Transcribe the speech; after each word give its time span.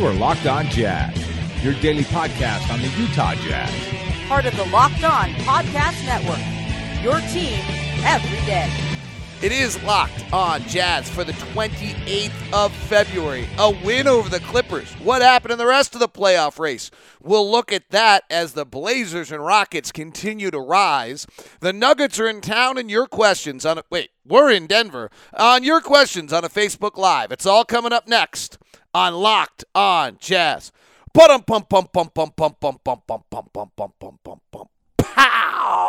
You 0.00 0.06
are 0.06 0.14
Locked 0.14 0.46
On 0.46 0.64
Jazz, 0.70 1.14
your 1.62 1.74
daily 1.74 2.04
podcast 2.04 2.72
on 2.72 2.80
the 2.80 2.88
Utah 2.98 3.34
Jazz. 3.34 3.70
Part 4.28 4.46
of 4.46 4.56
the 4.56 4.64
Locked 4.64 5.04
On 5.04 5.28
Podcast 5.44 6.06
Network. 6.06 7.04
Your 7.04 7.20
team 7.30 7.60
every 8.06 8.38
day. 8.46 8.70
It 9.42 9.52
is 9.52 9.82
locked 9.82 10.24
on 10.32 10.62
Jazz 10.62 11.10
for 11.10 11.22
the 11.22 11.34
28th 11.34 12.32
of 12.50 12.72
February. 12.72 13.46
A 13.58 13.72
win 13.84 14.06
over 14.06 14.30
the 14.30 14.40
Clippers. 14.40 14.90
What 15.02 15.20
happened 15.20 15.52
in 15.52 15.58
the 15.58 15.66
rest 15.66 15.92
of 15.92 16.00
the 16.00 16.08
playoff 16.08 16.58
race? 16.58 16.90
We'll 17.22 17.50
look 17.50 17.70
at 17.70 17.90
that 17.90 18.24
as 18.30 18.54
the 18.54 18.64
Blazers 18.64 19.30
and 19.30 19.44
Rockets 19.44 19.92
continue 19.92 20.50
to 20.50 20.60
rise. 20.60 21.26
The 21.60 21.74
Nuggets 21.74 22.18
are 22.18 22.26
in 22.26 22.40
town, 22.40 22.78
and 22.78 22.90
your 22.90 23.06
questions 23.06 23.66
on 23.66 23.82
wait, 23.90 24.12
we're 24.24 24.50
in 24.50 24.66
Denver 24.66 25.10
on 25.34 25.62
your 25.62 25.82
questions 25.82 26.32
on 26.32 26.42
a 26.42 26.48
Facebook 26.48 26.96
Live. 26.96 27.30
It's 27.32 27.44
all 27.44 27.66
coming 27.66 27.92
up 27.92 28.08
next 28.08 28.56
on 28.94 29.14
Locked 29.14 29.64
On 29.74 30.16
Jazz. 30.18 30.72
Pum 31.12 31.42
pum 31.42 31.64
pum 31.64 31.88
pum 31.92 32.10
pum 32.14 32.30
pum 32.36 32.54
pum 32.60 32.78
pum 32.84 33.02
pum 33.06 33.12
pum 33.30 33.48
pum 33.52 33.70
pum 33.76 33.92
pum 33.98 34.18
pum 34.22 34.40
pum. 34.52 34.66
Pow! 34.98 35.80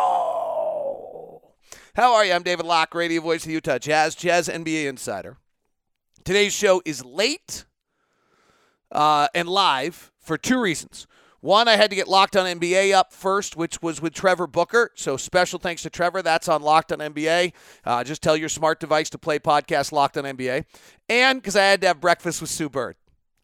How 1.94 2.14
are 2.14 2.24
you? 2.24 2.32
I'm 2.32 2.42
David 2.42 2.66
Locke, 2.66 2.94
radio 2.94 3.20
voice 3.20 3.44
of 3.44 3.50
Utah 3.50 3.78
Jazz, 3.78 4.14
Jazz 4.14 4.48
NBA 4.48 4.86
insider. 4.86 5.36
Today's 6.24 6.52
show 6.52 6.82
is 6.84 7.04
late 7.04 7.64
uh, 8.90 9.28
and 9.34 9.48
live 9.48 10.10
for 10.20 10.38
two 10.38 10.60
reasons. 10.60 11.06
One, 11.42 11.66
I 11.66 11.74
had 11.74 11.90
to 11.90 11.96
get 11.96 12.06
Locked 12.06 12.36
on 12.36 12.46
NBA 12.46 12.94
up 12.94 13.12
first, 13.12 13.56
which 13.56 13.82
was 13.82 14.00
with 14.00 14.14
Trevor 14.14 14.46
Booker. 14.46 14.92
So 14.94 15.16
special 15.16 15.58
thanks 15.58 15.82
to 15.82 15.90
Trevor. 15.90 16.22
That's 16.22 16.48
on 16.48 16.62
Locked 16.62 16.92
on 16.92 17.00
NBA. 17.00 17.52
Uh, 17.84 18.04
just 18.04 18.22
tell 18.22 18.36
your 18.36 18.48
smart 18.48 18.78
device 18.78 19.10
to 19.10 19.18
play 19.18 19.40
podcast 19.40 19.90
Locked 19.90 20.16
on 20.16 20.22
NBA. 20.22 20.64
And 21.08 21.40
because 21.40 21.56
I 21.56 21.64
had 21.64 21.80
to 21.80 21.88
have 21.88 22.00
breakfast 22.00 22.40
with 22.40 22.48
Sue 22.48 22.68
Bird. 22.68 22.94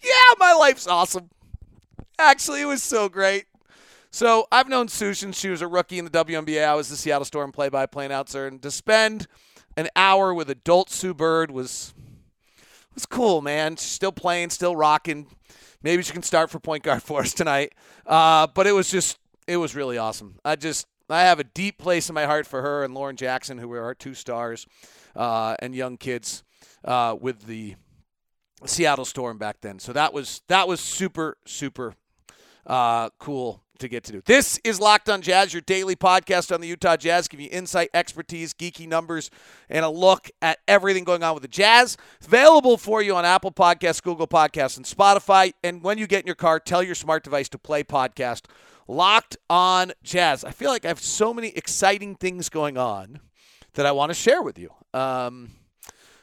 Yeah, 0.00 0.12
my 0.38 0.52
life's 0.52 0.86
awesome. 0.86 1.28
Actually, 2.20 2.60
it 2.60 2.66
was 2.66 2.84
so 2.84 3.08
great. 3.08 3.46
So 4.12 4.46
I've 4.52 4.68
known 4.68 4.86
Sue 4.86 5.12
since 5.12 5.36
she 5.36 5.48
was 5.48 5.60
a 5.60 5.66
rookie 5.66 5.98
in 5.98 6.04
the 6.04 6.10
WNBA. 6.12 6.64
I 6.64 6.76
was 6.76 6.88
the 6.88 6.96
Seattle 6.96 7.24
Storm 7.24 7.50
play-by-play 7.50 8.06
announcer, 8.06 8.46
and 8.46 8.62
to 8.62 8.70
spend 8.70 9.26
an 9.76 9.88
hour 9.96 10.32
with 10.32 10.48
adult 10.50 10.88
Sue 10.88 11.14
Bird 11.14 11.50
was 11.50 11.94
was 12.94 13.06
cool, 13.06 13.42
man. 13.42 13.74
She's 13.74 13.90
still 13.90 14.12
playing, 14.12 14.50
still 14.50 14.76
rocking. 14.76 15.26
Maybe 15.82 16.02
she 16.02 16.12
can 16.12 16.22
start 16.22 16.50
for 16.50 16.58
point 16.58 16.82
guard 16.82 17.02
for 17.04 17.20
us 17.20 17.32
tonight. 17.32 17.72
Uh, 18.06 18.46
but 18.46 18.66
it 18.66 18.72
was 18.72 18.90
just, 18.90 19.18
it 19.46 19.56
was 19.56 19.74
really 19.74 19.98
awesome. 19.98 20.38
I 20.44 20.56
just, 20.56 20.86
I 21.10 21.22
have 21.22 21.40
a 21.40 21.44
deep 21.44 21.78
place 21.78 22.08
in 22.08 22.14
my 22.14 22.26
heart 22.26 22.46
for 22.46 22.62
her 22.62 22.84
and 22.84 22.94
Lauren 22.94 23.16
Jackson, 23.16 23.58
who 23.58 23.68
were 23.68 23.82
our 23.82 23.94
two 23.94 24.14
stars 24.14 24.66
uh, 25.16 25.56
and 25.60 25.74
young 25.74 25.96
kids 25.96 26.44
uh, 26.84 27.16
with 27.18 27.46
the 27.46 27.76
Seattle 28.64 29.04
Storm 29.04 29.38
back 29.38 29.60
then. 29.60 29.78
So 29.78 29.92
that 29.92 30.12
was 30.12 30.42
that 30.48 30.68
was 30.68 30.80
super 30.80 31.38
super 31.46 31.94
uh, 32.66 33.10
cool 33.18 33.62
to 33.78 33.88
get 33.88 34.04
to 34.04 34.12
do. 34.12 34.22
This 34.24 34.58
is 34.64 34.80
Locked 34.80 35.08
on 35.08 35.22
Jazz, 35.22 35.52
your 35.52 35.62
daily 35.62 35.96
podcast 35.96 36.54
on 36.54 36.60
the 36.60 36.66
Utah 36.68 36.96
Jazz, 36.96 37.28
give 37.28 37.40
you 37.40 37.48
insight, 37.50 37.90
expertise, 37.94 38.52
geeky 38.54 38.88
numbers, 38.88 39.30
and 39.68 39.84
a 39.84 39.88
look 39.88 40.30
at 40.42 40.58
everything 40.66 41.04
going 41.04 41.22
on 41.22 41.34
with 41.34 41.42
the 41.42 41.48
Jazz. 41.48 41.96
It's 42.18 42.26
available 42.26 42.76
for 42.76 43.02
you 43.02 43.14
on 43.16 43.24
Apple 43.24 43.52
Podcasts, 43.52 44.02
Google 44.02 44.26
Podcasts, 44.26 44.76
and 44.76 44.86
Spotify. 44.86 45.52
And 45.62 45.82
when 45.82 45.98
you 45.98 46.06
get 46.06 46.20
in 46.20 46.26
your 46.26 46.34
car, 46.34 46.60
tell 46.60 46.82
your 46.82 46.94
smart 46.94 47.24
device 47.24 47.48
to 47.50 47.58
play 47.58 47.84
podcast 47.84 48.42
Locked 48.88 49.36
on 49.50 49.92
Jazz. 50.02 50.44
I 50.44 50.50
feel 50.50 50.70
like 50.70 50.84
I 50.84 50.88
have 50.88 51.00
so 51.00 51.34
many 51.34 51.48
exciting 51.48 52.14
things 52.14 52.48
going 52.48 52.78
on 52.78 53.20
that 53.74 53.84
I 53.84 53.92
want 53.92 54.10
to 54.10 54.14
share 54.14 54.42
with 54.42 54.58
you. 54.58 54.70
Um, 54.94 55.50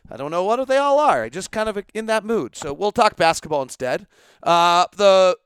I 0.09 0.17
don't 0.17 0.31
know 0.31 0.43
what 0.43 0.67
they 0.67 0.77
all 0.77 0.99
are. 0.99 1.23
I 1.23 1.29
just 1.29 1.51
kind 1.51 1.69
of 1.69 1.83
in 1.93 2.07
that 2.07 2.25
mood. 2.25 2.55
So 2.55 2.73
we'll 2.73 2.91
talk 2.91 3.15
basketball 3.15 3.61
instead. 3.61 4.07
Uh, 4.43 4.85
the 4.95 5.37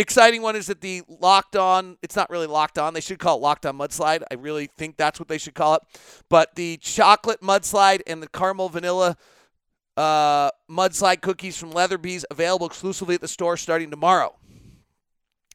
exciting 0.00 0.42
one 0.42 0.56
is 0.56 0.66
that 0.68 0.80
the 0.80 1.02
locked 1.08 1.56
on 1.56 1.96
it's 2.02 2.16
not 2.16 2.30
really 2.30 2.46
locked 2.46 2.78
on 2.78 2.94
they 2.94 3.00
should 3.00 3.18
call 3.18 3.36
it 3.36 3.40
locked 3.40 3.66
on 3.66 3.76
mudslide. 3.76 4.22
I 4.30 4.34
really 4.34 4.68
think 4.78 4.96
that's 4.96 5.18
what 5.18 5.28
they 5.28 5.38
should 5.38 5.54
call 5.54 5.74
it. 5.74 5.82
But 6.28 6.54
the 6.54 6.76
chocolate 6.78 7.40
mudslide 7.40 8.00
and 8.06 8.22
the 8.22 8.28
caramel 8.28 8.68
vanilla 8.68 9.16
uh, 9.96 10.50
mudslide 10.70 11.20
cookies 11.20 11.56
from 11.56 11.72
Leatherby's 11.72 12.24
available 12.30 12.66
exclusively 12.66 13.16
at 13.16 13.20
the 13.20 13.28
store 13.28 13.56
starting 13.56 13.90
tomorrow. 13.90 14.36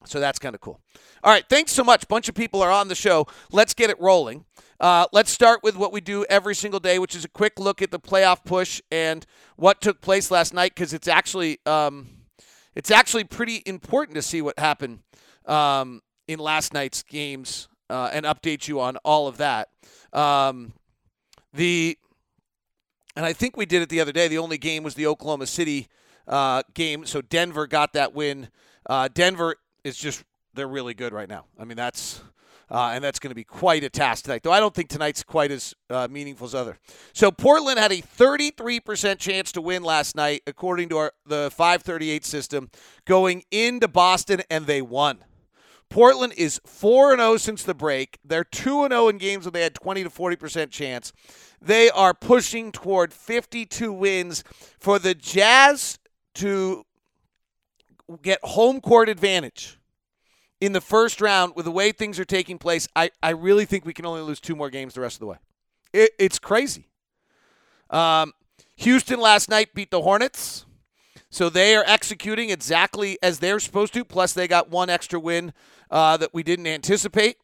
So 0.05 0.19
that's 0.19 0.39
kind 0.39 0.53
of 0.53 0.61
cool. 0.61 0.81
All 1.23 1.31
right 1.31 1.45
thanks 1.49 1.71
so 1.71 1.83
much. 1.83 2.07
Bunch 2.07 2.27
of 2.27 2.35
people 2.35 2.61
are 2.61 2.71
on 2.71 2.89
the 2.89 2.95
show. 2.95 3.27
Let's 3.51 3.73
get 3.73 3.89
it 3.89 3.99
rolling. 3.99 4.45
Uh, 4.79 5.05
let's 5.13 5.31
start 5.31 5.61
with 5.63 5.77
what 5.77 5.93
we 5.93 6.01
do 6.01 6.25
every 6.29 6.55
single 6.55 6.79
day 6.79 6.99
which 6.99 7.15
is 7.15 7.23
a 7.23 7.29
quick 7.29 7.59
look 7.59 7.81
at 7.81 7.91
the 7.91 7.99
playoff 7.99 8.43
push 8.43 8.81
and 8.91 9.25
what 9.55 9.79
took 9.79 10.01
place 10.01 10.29
last 10.29 10.53
night 10.53 10.75
because 10.75 10.93
it's 10.93 11.07
actually 11.07 11.59
um, 11.65 12.22
it's 12.75 12.91
actually 12.91 13.23
pretty 13.23 13.61
important 13.66 14.16
to 14.16 14.22
see 14.22 14.41
what 14.41 14.57
happened 14.57 15.00
um, 15.45 16.01
in 16.28 16.39
last 16.39 16.73
night's 16.73 17.03
games 17.03 17.67
uh, 17.89 18.09
and 18.11 18.25
update 18.25 18.67
you 18.67 18.79
on 18.79 18.97
all 18.97 19.28
of 19.28 19.38
that. 19.38 19.69
Um, 20.11 20.73
the 21.53 21.97
and 23.16 23.25
I 23.25 23.33
think 23.33 23.56
we 23.56 23.66
did 23.66 23.81
it 23.83 23.89
the 23.89 24.01
other 24.01 24.12
day. 24.12 24.28
The 24.28 24.39
only 24.39 24.57
game 24.57 24.83
was 24.83 24.95
the 24.95 25.06
Oklahoma 25.06 25.45
City 25.45 25.88
uh, 26.28 26.63
game, 26.73 27.06
so 27.06 27.22
Denver 27.22 27.67
got 27.67 27.94
that 27.94 28.13
win. 28.16 28.50
Uh, 28.88 29.07
Denver 29.13 29.56
is 29.83 29.97
just 29.97 30.23
they're 30.56 30.67
really 30.67 30.94
good 30.94 31.13
right 31.13 31.29
now. 31.29 31.45
I 31.59 31.66
mean 31.66 31.78
that's 31.78 32.22
uh, 32.69 32.91
and 32.94 33.03
that's 33.03 33.19
going 33.19 33.29
to 33.29 33.35
be 33.35 33.44
quite 33.44 33.84
a 33.84 33.90
task 33.90 34.25
tonight. 34.25 34.44
Though 34.44 34.51
I 34.51 34.59
don't 34.59 34.74
think 34.74 34.90
tonight's 34.90 35.24
quite 35.24 35.51
as 35.51 35.74
uh, 35.90 36.07
meaningful 36.09 36.46
as 36.46 36.56
other. 36.56 36.78
So 37.13 37.31
Portland 37.31 37.79
had 37.79 37.91
a 37.91 38.01
33% 38.01 39.19
chance 39.19 39.51
to 39.53 39.62
win 39.62 39.84
last 39.84 40.16
night, 40.16 40.41
according 40.47 40.90
to 40.90 40.97
our, 40.97 41.13
the 41.25 41.50
538 41.51 42.25
system, 42.25 42.69
going 43.06 43.44
into 43.51 43.88
Boston, 43.88 44.41
and 44.50 44.66
they 44.66 44.81
won. 44.81 45.24
Portland 45.90 46.34
is 46.35 46.59
4 46.66 47.16
0 47.18 47.38
since 47.38 47.62
the 47.62 47.75
break. 47.75 48.18
They're 48.25 48.44
2 48.44 48.88
0 48.88 49.09
in 49.09 49.19
games 49.19 49.45
where 49.45 49.51
they 49.51 49.62
had 49.62 49.75
20 49.75 50.03
to 50.03 50.09
40% 50.09 50.72
chance. 50.72 51.13
They 51.62 51.90
are 51.91 52.16
pushing 52.16 52.72
toward 52.72 53.13
52 53.13 53.94
wins 53.94 54.44
for 54.80 54.97
the 54.97 55.13
Jazz 55.13 56.00
to 56.35 56.84
get 58.22 58.40
home 58.44 58.81
court 58.81 59.07
advantage 59.07 59.78
in 60.63 60.72
the 60.72 60.79
first 60.79 61.19
round 61.19 61.57
with 61.57 61.66
the 61.66 61.72
way 61.72 61.91
things 61.91 62.18
are 62.18 62.25
taking 62.25 62.57
place, 62.57 62.88
I, 62.96 63.12
I 63.22 63.31
really 63.31 63.66
think 63.66 63.85
we 63.85 63.94
can 63.94 64.06
only 64.06 64.22
lose 64.22 64.40
two 64.40 64.56
more 64.56 64.69
games 64.69 64.94
the 64.94 65.01
rest 65.01 65.18
of 65.18 65.19
the 65.19 65.25
way. 65.25 65.38
It, 65.91 66.12
it's 66.18 66.40
crazy. 66.40 66.88
Um, 67.90 68.31
Houston 68.78 69.19
last 69.19 69.50
night 69.50 69.74
beat 69.74 69.91
the 69.91 70.01
Hornets. 70.01 70.66
So 71.29 71.50
they 71.50 71.75
are 71.75 71.84
executing 71.85 72.50
exactly 72.50 73.18
as 73.22 73.40
they're 73.40 73.59
supposed 73.59 73.94
to. 73.96 74.06
Plus, 74.06 74.31
they 74.31 74.47
got 74.47 74.69
one 74.69 74.90
extra 74.90 75.19
win 75.19 75.51
uh, 75.91 76.16
that 76.16 76.34
we 76.34 76.44
didn't 76.44 76.68
anticipate. 76.68 77.35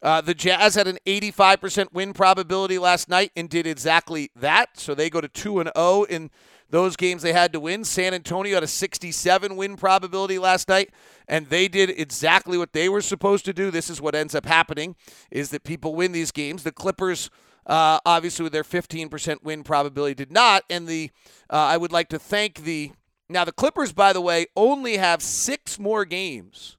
Uh, 0.00 0.20
the 0.20 0.34
Jazz 0.34 0.76
had 0.76 0.86
an 0.86 0.98
85% 1.04 1.92
win 1.92 2.12
probability 2.12 2.78
last 2.78 3.08
night 3.08 3.32
and 3.34 3.50
did 3.50 3.66
exactly 3.66 4.30
that. 4.36 4.78
So 4.78 4.94
they 4.94 5.10
go 5.10 5.20
to 5.20 5.28
2 5.28 5.58
and 5.58 5.72
0 5.76 6.04
in 6.04 6.30
those 6.70 6.96
games 6.96 7.22
they 7.22 7.32
had 7.32 7.52
to 7.52 7.60
win. 7.60 7.84
San 7.84 8.14
Antonio 8.14 8.54
had 8.54 8.62
a 8.62 8.68
67 8.68 9.56
win 9.56 9.76
probability 9.76 10.38
last 10.38 10.68
night, 10.68 10.90
and 11.28 11.48
they 11.48 11.68
did 11.68 11.90
exactly 11.90 12.56
what 12.56 12.72
they 12.72 12.88
were 12.88 13.00
supposed 13.00 13.44
to 13.44 13.52
do. 13.52 13.70
This 13.70 13.90
is 13.90 14.00
what 14.00 14.14
ends 14.14 14.34
up 14.34 14.46
happening: 14.46 14.96
is 15.30 15.50
that 15.50 15.64
people 15.64 15.94
win 15.94 16.12
these 16.12 16.32
games. 16.32 16.62
The 16.62 16.72
Clippers. 16.72 17.30
Uh, 17.66 18.00
obviously, 18.06 18.42
with 18.42 18.54
their 18.54 18.64
15% 18.64 19.44
win 19.44 19.62
probability, 19.62 20.14
did 20.14 20.32
not. 20.32 20.64
And 20.70 20.88
the 20.88 21.10
uh, 21.50 21.56
I 21.56 21.76
would 21.76 21.92
like 21.92 22.08
to 22.08 22.18
thank 22.18 22.64
the 22.64 22.90
now 23.28 23.44
the 23.44 23.52
Clippers, 23.52 23.92
by 23.92 24.12
the 24.12 24.20
way, 24.20 24.46
only 24.56 24.96
have 24.96 25.22
six 25.22 25.78
more 25.78 26.04
games 26.04 26.78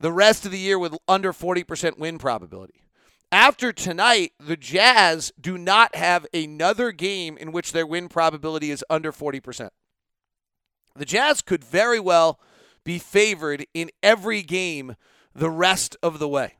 the 0.00 0.12
rest 0.12 0.44
of 0.44 0.52
the 0.52 0.58
year 0.58 0.78
with 0.78 0.96
under 1.06 1.32
40% 1.32 1.98
win 1.98 2.18
probability. 2.18 2.82
After 3.30 3.72
tonight, 3.74 4.32
the 4.40 4.56
Jazz 4.56 5.32
do 5.38 5.58
not 5.58 5.94
have 5.94 6.26
another 6.32 6.92
game 6.92 7.36
in 7.36 7.52
which 7.52 7.72
their 7.72 7.86
win 7.86 8.08
probability 8.08 8.70
is 8.70 8.82
under 8.88 9.12
40%. 9.12 9.68
The 10.96 11.04
Jazz 11.04 11.42
could 11.42 11.62
very 11.62 12.00
well 12.00 12.40
be 12.84 12.98
favored 12.98 13.66
in 13.74 13.90
every 14.02 14.40
game 14.40 14.96
the 15.34 15.50
rest 15.50 15.94
of 16.02 16.18
the 16.18 16.28
way. 16.28 16.54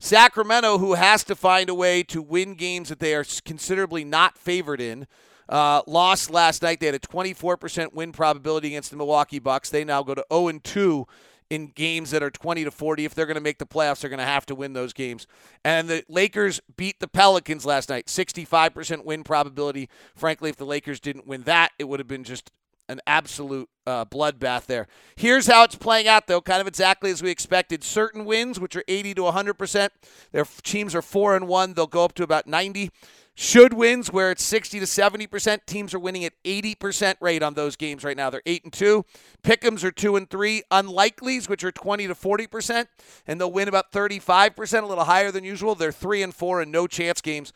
Sacramento, 0.00 0.78
who 0.78 0.94
has 0.94 1.22
to 1.24 1.36
find 1.36 1.70
a 1.70 1.74
way 1.74 2.02
to 2.04 2.22
win 2.22 2.54
games 2.54 2.88
that 2.88 2.98
they 2.98 3.14
are 3.14 3.24
considerably 3.44 4.04
not 4.04 4.36
favored 4.36 4.80
in, 4.80 5.06
uh, 5.48 5.82
lost 5.86 6.30
last 6.30 6.60
night. 6.62 6.80
They 6.80 6.86
had 6.86 6.94
a 6.96 7.00
24% 7.00 7.94
win 7.94 8.10
probability 8.12 8.68
against 8.68 8.90
the 8.90 8.96
Milwaukee 8.96 9.38
Bucks. 9.38 9.70
They 9.70 9.84
now 9.84 10.02
go 10.02 10.14
to 10.14 10.24
0 10.32 10.58
2 10.62 11.06
in 11.50 11.68
games 11.68 12.10
that 12.10 12.22
are 12.22 12.30
20 12.30 12.64
to 12.64 12.70
40. 12.70 13.04
If 13.04 13.14
they're 13.14 13.26
going 13.26 13.36
to 13.36 13.40
make 13.40 13.58
the 13.58 13.66
playoffs, 13.66 14.00
they're 14.00 14.10
going 14.10 14.18
to 14.18 14.24
have 14.24 14.46
to 14.46 14.54
win 14.54 14.72
those 14.72 14.92
games. 14.92 15.26
And 15.64 15.88
the 15.88 16.04
Lakers 16.08 16.60
beat 16.76 17.00
the 17.00 17.08
Pelicans 17.08 17.64
last 17.64 17.88
night, 17.88 18.06
65% 18.06 19.04
win 19.04 19.24
probability. 19.24 19.88
Frankly, 20.14 20.50
if 20.50 20.56
the 20.56 20.66
Lakers 20.66 21.00
didn't 21.00 21.26
win 21.26 21.42
that, 21.42 21.72
it 21.78 21.84
would 21.84 22.00
have 22.00 22.08
been 22.08 22.24
just 22.24 22.50
an 22.88 23.00
absolute 23.06 23.68
uh, 23.86 24.04
bloodbath 24.06 24.66
there. 24.66 24.86
Here's 25.14 25.46
how 25.46 25.64
it's 25.64 25.74
playing 25.74 26.08
out, 26.08 26.26
though, 26.26 26.40
kind 26.40 26.60
of 26.60 26.66
exactly 26.66 27.10
as 27.10 27.22
we 27.22 27.30
expected. 27.30 27.84
Certain 27.84 28.24
wins, 28.24 28.58
which 28.58 28.76
are 28.76 28.84
80 28.88 29.14
to 29.14 29.22
100%, 29.22 29.88
their 30.32 30.46
teams 30.62 30.94
are 30.94 31.02
four 31.02 31.36
and 31.36 31.46
one. 31.46 31.74
They'll 31.74 31.86
go 31.86 32.04
up 32.04 32.14
to 32.14 32.22
about 32.22 32.46
90. 32.46 32.90
Should 33.40 33.72
wins 33.72 34.12
where 34.12 34.32
it's 34.32 34.42
60 34.42 34.80
to 34.80 34.84
70%. 34.84 35.64
Teams 35.64 35.94
are 35.94 36.00
winning 36.00 36.24
at 36.24 36.32
80% 36.42 37.14
rate 37.20 37.40
on 37.40 37.54
those 37.54 37.76
games 37.76 38.02
right 38.02 38.16
now. 38.16 38.30
They're 38.30 38.42
8 38.44 38.64
and 38.64 38.72
2. 38.72 39.04
Pick'ems 39.44 39.84
are 39.84 39.92
2 39.92 40.16
and 40.16 40.28
3. 40.28 40.64
Unlikelies, 40.72 41.48
which 41.48 41.62
are 41.62 41.70
20 41.70 42.08
to 42.08 42.16
40%, 42.16 42.88
and 43.28 43.40
they'll 43.40 43.52
win 43.52 43.68
about 43.68 43.92
35%, 43.92 44.82
a 44.82 44.86
little 44.86 45.04
higher 45.04 45.30
than 45.30 45.44
usual. 45.44 45.76
They're 45.76 45.92
3 45.92 46.24
and 46.24 46.34
4 46.34 46.62
and 46.62 46.72
no 46.72 46.88
chance 46.88 47.20
games. 47.20 47.52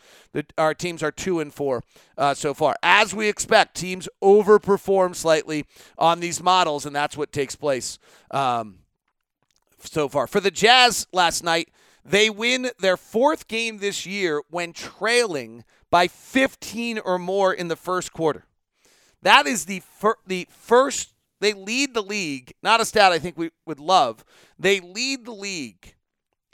our 0.57 0.73
teams 0.73 1.03
are 1.03 1.11
2 1.11 1.41
and 1.41 1.53
4 1.53 1.83
uh, 2.17 2.35
so 2.35 2.55
far. 2.55 2.77
As 2.85 3.13
we 3.13 3.27
expect, 3.29 3.77
teams 3.77 4.09
overperform 4.23 5.17
slightly 5.17 5.65
on 5.99 6.21
these 6.21 6.41
models, 6.41 6.87
and 6.87 6.95
that's 6.95 7.17
what 7.17 7.33
takes 7.33 7.57
place 7.57 7.99
um, 8.31 8.79
so 9.81 10.09
far. 10.09 10.29
For 10.29 10.39
the 10.39 10.53
Jazz 10.53 11.09
last 11.13 11.43
night, 11.43 11.71
they 12.05 12.31
win 12.31 12.71
their 12.79 12.97
fourth 12.97 13.49
game 13.49 13.79
this 13.79 14.07
year 14.07 14.43
when 14.51 14.73
trailing 14.73 15.65
by 15.91 16.09
15 16.09 16.99
or 16.99 17.19
more 17.19 17.53
in 17.53 17.69
the 17.69 17.77
first 17.77 18.13
quarter. 18.13 18.45
That 19.23 19.47
is 19.47 19.67
the 19.67 19.81
fir- 19.81 20.17
the 20.27 20.49
first 20.51 21.15
they 21.41 21.53
lead 21.53 21.93
the 21.93 22.03
league. 22.03 22.55
Not 22.63 22.81
a 22.81 22.85
stat 22.85 23.13
I 23.13 23.19
think 23.19 23.37
we 23.37 23.51
would 23.67 23.81
love. 23.81 24.25
They 24.59 24.81
lead 24.81 25.25
the 25.25 25.33
league 25.33 25.95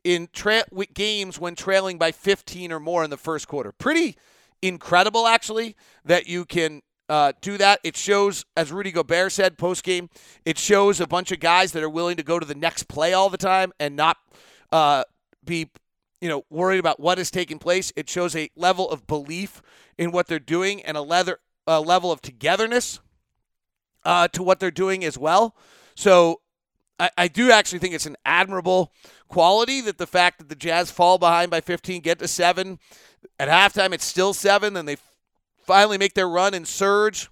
in 0.02 0.28
tra- 0.32 0.64
games 0.94 1.38
when 1.38 1.54
trailing 1.54 1.98
by 1.98 2.10
15 2.10 2.72
or 2.72 2.80
more 2.80 3.04
in 3.04 3.10
the 3.10 3.16
first 3.18 3.48
quarter. 3.48 3.70
Pretty 3.70 4.16
incredible, 4.62 5.26
actually, 5.26 5.76
that 6.04 6.26
you 6.26 6.46
can 6.46 6.80
uh, 7.08 7.32
do 7.42 7.58
that. 7.58 7.80
It 7.84 7.96
shows, 7.96 8.46
as 8.56 8.72
Rudy 8.72 8.90
Gobert 8.90 9.32
said 9.32 9.58
post 9.58 9.84
game, 9.84 10.08
it 10.44 10.58
shows 10.58 11.00
a 11.00 11.06
bunch 11.06 11.32
of 11.32 11.40
guys 11.40 11.72
that 11.72 11.82
are 11.82 11.90
willing 11.90 12.16
to 12.16 12.22
go 12.22 12.38
to 12.38 12.46
the 12.46 12.54
next 12.54 12.88
play 12.88 13.12
all 13.12 13.28
the 13.28 13.36
time 13.36 13.72
and 13.78 13.94
not 13.94 14.16
uh, 14.72 15.04
be 15.48 15.70
you 16.20 16.28
know 16.28 16.44
worried 16.50 16.78
about 16.78 17.00
what 17.00 17.18
is 17.18 17.30
taking 17.30 17.58
place. 17.58 17.92
It 17.96 18.08
shows 18.08 18.36
a 18.36 18.50
level 18.56 18.88
of 18.90 19.06
belief 19.06 19.62
in 19.96 20.12
what 20.12 20.26
they're 20.26 20.38
doing 20.38 20.82
and 20.82 20.96
a 20.96 21.02
leather 21.02 21.40
a 21.66 21.80
level 21.80 22.10
of 22.10 22.22
togetherness 22.22 23.00
uh, 24.04 24.28
to 24.28 24.42
what 24.42 24.58
they're 24.60 24.70
doing 24.70 25.04
as 25.04 25.18
well. 25.18 25.54
So 25.94 26.40
I, 26.98 27.10
I 27.16 27.28
do 27.28 27.50
actually 27.50 27.78
think 27.78 27.94
it's 27.94 28.06
an 28.06 28.16
admirable 28.24 28.92
quality 29.28 29.80
that 29.82 29.98
the 29.98 30.06
fact 30.06 30.38
that 30.38 30.48
the 30.48 30.54
Jazz 30.54 30.90
fall 30.90 31.18
behind 31.18 31.50
by 31.50 31.60
15, 31.60 32.00
get 32.00 32.18
to 32.20 32.28
seven 32.28 32.78
at 33.38 33.48
halftime, 33.48 33.92
it's 33.92 34.04
still 34.04 34.32
seven, 34.32 34.76
and 34.76 34.88
they 34.88 34.96
finally 35.64 35.98
make 35.98 36.14
their 36.14 36.28
run 36.28 36.54
and 36.54 36.66
surge. 36.66 37.28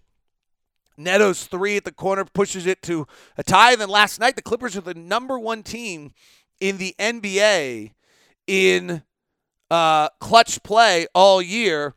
Neto's 0.98 1.44
three 1.44 1.76
at 1.76 1.84
the 1.84 1.92
corner 1.92 2.24
pushes 2.24 2.66
it 2.66 2.82
to 2.82 3.06
a 3.36 3.42
tie. 3.42 3.72
And 3.72 3.80
then 3.80 3.88
last 3.88 4.18
night, 4.18 4.36
the 4.36 4.42
Clippers 4.42 4.76
are 4.76 4.82
the 4.82 4.94
number 4.94 5.38
one 5.38 5.62
team 5.62 6.12
in 6.60 6.78
the 6.78 6.94
NBA 6.98 7.92
in 8.46 9.02
uh, 9.70 10.08
clutch 10.20 10.62
play 10.62 11.06
all 11.14 11.42
year, 11.42 11.94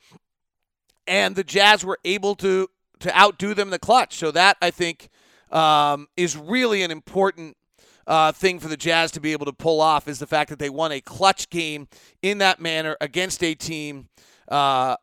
and 1.08 1.36
the 1.36 1.44
Jazz 1.44 1.86
were 1.86 2.00
able 2.04 2.36
to 2.36 2.70
to 3.00 3.18
outdo 3.18 3.54
them 3.54 3.70
in 3.70 3.72
the 3.72 3.80
clutch. 3.80 4.16
So 4.16 4.32
that 4.32 4.58
I 4.62 4.72
think 4.72 5.10
um, 5.52 6.08
is 6.18 6.36
really 6.38 6.84
an 6.84 6.92
important 6.92 7.56
uh, 8.08 8.32
thing 8.32 8.60
for 8.60 8.68
the 8.68 8.78
Jazz 8.78 9.12
to 9.12 9.22
be 9.22 9.32
able 9.32 9.46
to 9.46 9.54
pull 9.54 9.82
off 9.82 10.08
is 10.08 10.20
the 10.20 10.28
fact 10.28 10.50
that 10.50 10.60
they 10.60 10.70
won 10.70 10.92
a 10.92 11.00
clutch 11.00 11.50
game 11.50 11.88
in 12.22 12.40
that 12.40 12.60
manner 12.60 12.98
against 13.00 13.44
a 13.44 13.54
team 13.54 14.10
uh, 14.48 14.96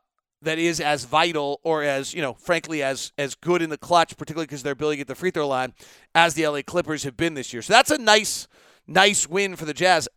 that 0.43 0.59
is 0.59 0.81
as 0.81 1.05
vital 1.05 1.61
or 1.63 1.83
as 1.83 2.13
you 2.13 2.21
know, 2.21 2.35
frankly, 2.35 2.83
as 2.83 3.13
as 3.17 3.35
good 3.35 3.63
in 3.63 3.71
the 3.71 3.79
clutch, 3.79 4.17
particularly 4.17 4.47
because 4.47 4.63
they're 4.63 4.75
to 4.75 4.97
get 4.97 5.07
the 5.07 5.15
free 5.15 5.31
throw 5.31 5.47
line, 5.47 5.73
as 6.15 6.35
the 6.35 6.47
LA 6.47 6.63
Clippers 6.63 7.05
have 7.05 7.17
been 7.17 7.35
this 7.35 7.53
year. 7.53 7.63
So 7.63 7.73
that's 7.73 7.91
a 7.91 7.99
nice, 7.99 8.49
nice 8.87 9.29
win 9.29 9.57
for 9.57 9.65
the 9.65 9.75
Jazz. 9.75 10.09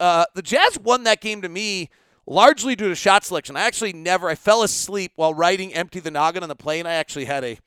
Uh, 0.00 0.24
the 0.34 0.42
Jazz 0.42 0.78
won 0.78 1.04
that 1.04 1.20
game 1.20 1.42
to 1.42 1.48
me 1.48 1.90
largely 2.26 2.76
due 2.76 2.88
to 2.88 2.94
shot 2.94 3.24
selection. 3.24 3.56
I 3.56 3.62
actually 3.62 3.92
never, 3.92 4.28
I 4.28 4.34
fell 4.34 4.62
asleep 4.62 5.12
while 5.16 5.34
writing 5.34 5.74
"Empty 5.74 6.00
the 6.00 6.10
Noggin" 6.10 6.42
on 6.42 6.48
the 6.48 6.56
plane. 6.56 6.86
I 6.86 6.94
actually 6.94 7.24
had 7.24 7.44
a 7.44 7.58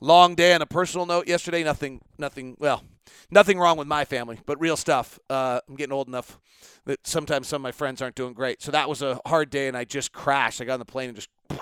long 0.00 0.34
day 0.34 0.52
on 0.52 0.62
a 0.62 0.66
personal 0.66 1.06
note 1.06 1.28
yesterday. 1.28 1.62
Nothing, 1.62 2.00
nothing. 2.18 2.56
Well, 2.58 2.82
nothing 3.30 3.58
wrong 3.58 3.76
with 3.76 3.88
my 3.88 4.04
family, 4.04 4.40
but 4.44 4.60
real 4.60 4.76
stuff. 4.76 5.18
Uh, 5.30 5.60
I'm 5.68 5.76
getting 5.76 5.92
old 5.92 6.08
enough 6.08 6.38
that 6.84 7.06
sometimes 7.06 7.48
some 7.48 7.56
of 7.56 7.62
my 7.62 7.72
friends 7.72 8.02
aren't 8.02 8.16
doing 8.16 8.32
great. 8.32 8.60
So 8.60 8.72
that 8.72 8.88
was 8.88 9.02
a 9.02 9.20
hard 9.26 9.50
day, 9.50 9.68
and 9.68 9.76
I 9.76 9.84
just 9.84 10.12
crashed. 10.12 10.60
I 10.60 10.64
got 10.64 10.74
on 10.74 10.78
the 10.80 10.84
plane 10.84 11.10
and 11.10 11.16
just 11.16 11.28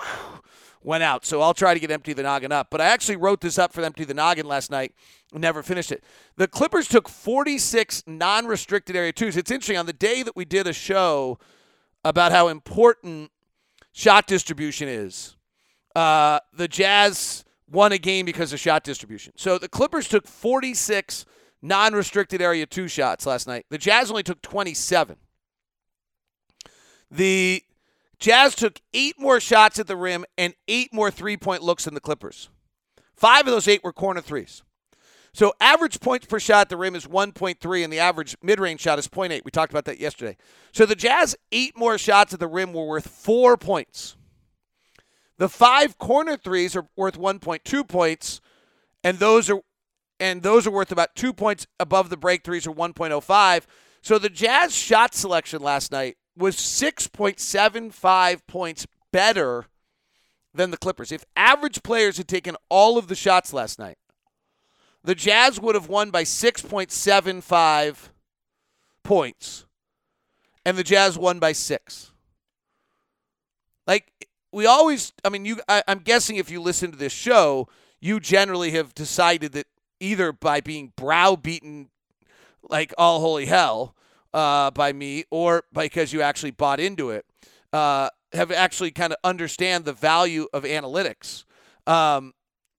went 0.83 1.03
out. 1.03 1.25
So 1.25 1.41
I'll 1.41 1.53
try 1.53 1.73
to 1.73 1.79
get 1.79 1.91
Empty 1.91 2.13
the 2.13 2.23
Noggin 2.23 2.51
up. 2.51 2.69
But 2.69 2.81
I 2.81 2.85
actually 2.85 3.17
wrote 3.17 3.41
this 3.41 3.57
up 3.57 3.73
for 3.73 3.81
Empty 3.81 4.03
the 4.03 4.13
Noggin 4.13 4.45
last 4.45 4.71
night 4.71 4.93
never 5.39 5.63
finished 5.63 5.91
it. 5.91 6.03
The 6.35 6.47
Clippers 6.47 6.87
took 6.87 7.07
46 7.07 8.03
non 8.07 8.45
restricted 8.45 8.95
area 8.95 9.13
twos. 9.13 9.37
It's 9.37 9.51
interesting. 9.51 9.77
On 9.77 9.85
the 9.85 9.93
day 9.93 10.23
that 10.23 10.35
we 10.35 10.45
did 10.45 10.67
a 10.67 10.73
show 10.73 11.39
about 12.03 12.31
how 12.31 12.47
important 12.47 13.31
shot 13.93 14.27
distribution 14.27 14.87
is, 14.87 15.37
uh, 15.95 16.39
the 16.53 16.67
Jazz 16.67 17.45
won 17.69 17.91
a 17.91 17.97
game 17.97 18.25
because 18.25 18.51
of 18.51 18.59
shot 18.59 18.83
distribution. 18.83 19.33
So 19.37 19.57
the 19.57 19.69
Clippers 19.69 20.07
took 20.07 20.27
46 20.27 21.25
non 21.61 21.93
restricted 21.93 22.41
area 22.41 22.65
two 22.65 22.87
shots 22.87 23.25
last 23.25 23.47
night. 23.47 23.65
The 23.69 23.77
Jazz 23.77 24.09
only 24.09 24.23
took 24.23 24.41
27. 24.41 25.17
The 27.09 27.63
Jazz 28.21 28.53
took 28.53 28.79
eight 28.93 29.19
more 29.19 29.39
shots 29.39 29.79
at 29.79 29.87
the 29.87 29.97
rim 29.97 30.25
and 30.37 30.53
eight 30.67 30.93
more 30.93 31.09
three 31.09 31.35
point 31.35 31.63
looks 31.63 31.85
than 31.85 31.95
the 31.95 31.99
Clippers. 31.99 32.49
Five 33.15 33.47
of 33.47 33.53
those 33.53 33.67
eight 33.67 33.83
were 33.83 33.91
corner 33.91 34.21
threes. 34.21 34.61
So 35.33 35.53
average 35.59 35.99
points 35.99 36.27
per 36.27 36.39
shot 36.39 36.61
at 36.61 36.69
the 36.69 36.77
rim 36.77 36.93
is 36.93 37.07
1.3, 37.07 37.83
and 37.83 37.91
the 37.91 37.99
average 37.99 38.35
mid-range 38.43 38.81
shot 38.81 38.99
is 38.99 39.07
0.8. 39.07 39.43
We 39.45 39.51
talked 39.51 39.71
about 39.71 39.85
that 39.85 39.99
yesterday. 39.99 40.37
So 40.73 40.85
the 40.85 40.95
Jazz 40.95 41.35
eight 41.51 41.77
more 41.77 41.97
shots 41.97 42.33
at 42.33 42.39
the 42.39 42.47
rim 42.47 42.73
were 42.73 42.85
worth 42.85 43.07
four 43.07 43.57
points. 43.57 44.17
The 45.37 45.49
five 45.49 45.97
corner 45.97 46.37
threes 46.37 46.75
are 46.75 46.87
worth 46.95 47.17
1.2 47.17 47.87
points, 47.87 48.39
and 49.03 49.17
those 49.17 49.49
are 49.49 49.61
and 50.19 50.43
those 50.43 50.67
are 50.67 50.71
worth 50.71 50.91
about 50.91 51.15
two 51.15 51.33
points 51.33 51.65
above 51.79 52.11
the 52.11 52.17
break 52.17 52.43
threes 52.43 52.67
or 52.67 52.75
1.05. 52.75 53.63
So 54.03 54.19
the 54.19 54.29
Jazz 54.29 54.75
shot 54.75 55.15
selection 55.15 55.63
last 55.63 55.91
night 55.91 56.17
was 56.37 56.55
6.75 56.55 58.47
points 58.47 58.87
better 59.11 59.65
than 60.53 60.71
the 60.71 60.77
Clippers. 60.77 61.11
If 61.11 61.25
average 61.35 61.83
players 61.83 62.17
had 62.17 62.27
taken 62.27 62.55
all 62.69 62.97
of 62.97 63.07
the 63.07 63.15
shots 63.15 63.53
last 63.53 63.79
night, 63.79 63.97
the 65.03 65.15
Jazz 65.15 65.59
would 65.59 65.75
have 65.75 65.89
won 65.89 66.11
by 66.11 66.23
6.75 66.23 68.09
points, 69.03 69.65
and 70.65 70.77
the 70.77 70.83
Jazz 70.83 71.17
won 71.17 71.39
by 71.39 71.53
six. 71.53 72.11
Like, 73.87 74.27
we 74.51 74.65
always, 74.65 75.11
I 75.25 75.29
mean, 75.29 75.45
you. 75.45 75.59
I, 75.67 75.81
I'm 75.87 75.99
guessing 75.99 76.35
if 76.35 76.51
you 76.51 76.61
listen 76.61 76.91
to 76.91 76.97
this 76.97 77.13
show, 77.13 77.67
you 77.99 78.19
generally 78.19 78.71
have 78.71 78.93
decided 78.93 79.53
that 79.53 79.65
either 79.99 80.31
by 80.31 80.61
being 80.61 80.93
browbeaten 80.95 81.89
like 82.69 82.93
all 82.97 83.21
holy 83.21 83.45
hell 83.45 83.95
uh, 84.33 84.71
by 84.71 84.93
me 84.93 85.25
or 85.29 85.63
because 85.73 86.13
you 86.13 86.21
actually 86.21 86.51
bought 86.51 86.79
into 86.79 87.09
it, 87.09 87.25
uh, 87.73 88.09
have 88.33 88.51
actually 88.51 88.91
kind 88.91 89.13
of 89.13 89.19
understand 89.23 89.85
the 89.85 89.93
value 89.93 90.47
of 90.53 90.63
analytics. 90.63 91.45
Um, 91.87 92.33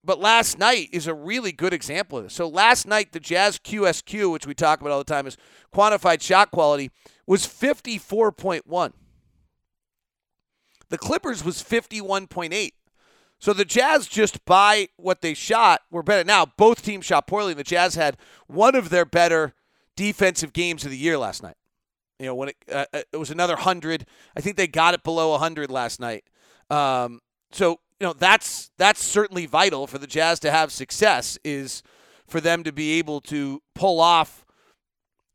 but 0.05 0.19
last 0.19 0.59
night 0.59 0.89
is 0.93 1.07
a 1.07 1.15
really 1.15 1.53
good 1.53 1.73
example 1.73 2.19
of 2.19 2.25
this. 2.25 2.35
So 2.35 2.49
last 2.49 2.87
night, 2.87 3.13
the 3.13 3.21
Jazz 3.21 3.59
QSQ, 3.59 4.33
which 4.33 4.47
we 4.47 4.55
talk 4.55 4.81
about 4.81 4.93
all 4.93 4.99
the 4.99 5.05
time, 5.05 5.27
is 5.27 5.37
quantified 5.73 6.21
shot 6.21 6.51
quality, 6.51 6.91
was 7.27 7.47
54.1. 7.47 8.93
The 10.89 10.99
Clippers 10.99 11.45
was 11.45 11.63
51.8. 11.63 12.73
So 13.39 13.53
the 13.53 13.65
Jazz, 13.65 14.07
just 14.07 14.45
by 14.45 14.89
what 14.97 15.21
they 15.21 15.35
shot, 15.35 15.83
were 15.91 16.03
better. 16.03 16.25
Now, 16.25 16.47
both 16.47 16.83
teams 16.83 17.07
shot 17.07 17.27
poorly. 17.27 17.55
The 17.55 17.65
Jazz 17.65 17.95
had 17.95 18.17
one 18.47 18.75
of 18.75 18.91
their 18.91 19.05
better 19.05 19.55
defensive 20.03 20.53
games 20.53 20.85
of 20.85 20.91
the 20.91 20.97
year 20.97 21.17
last 21.17 21.45
night. 21.45 21.55
You 22.19 22.27
know, 22.27 22.35
when 22.35 22.49
it, 22.49 22.57
uh, 22.71 22.87
uh 22.93 23.03
it 23.13 23.17
was 23.19 23.31
another 23.31 23.55
100. 23.55 24.05
I 24.37 24.41
think 24.41 24.57
they 24.57 24.67
got 24.67 24.95
it 24.95 25.05
below 25.05 25.31
100 25.31 25.71
last 25.71 26.01
night. 26.01 26.25
Um, 26.71 27.21
so 27.53 27.79
you 28.01 28.07
know 28.09 28.13
that's 28.13 28.73
that's 28.79 29.01
certainly 29.01 29.47
vital 29.47 29.87
for 29.87 29.99
the 29.99 30.09
Jazz 30.09 30.41
to 30.41 30.51
have 30.51 30.73
success 30.73 31.39
is 31.45 31.85
for 32.27 32.41
them 32.41 32.65
to 32.65 32.73
be 32.73 32.99
able 32.99 33.21
to 33.21 33.63
pull 33.77 34.01
off 34.01 34.45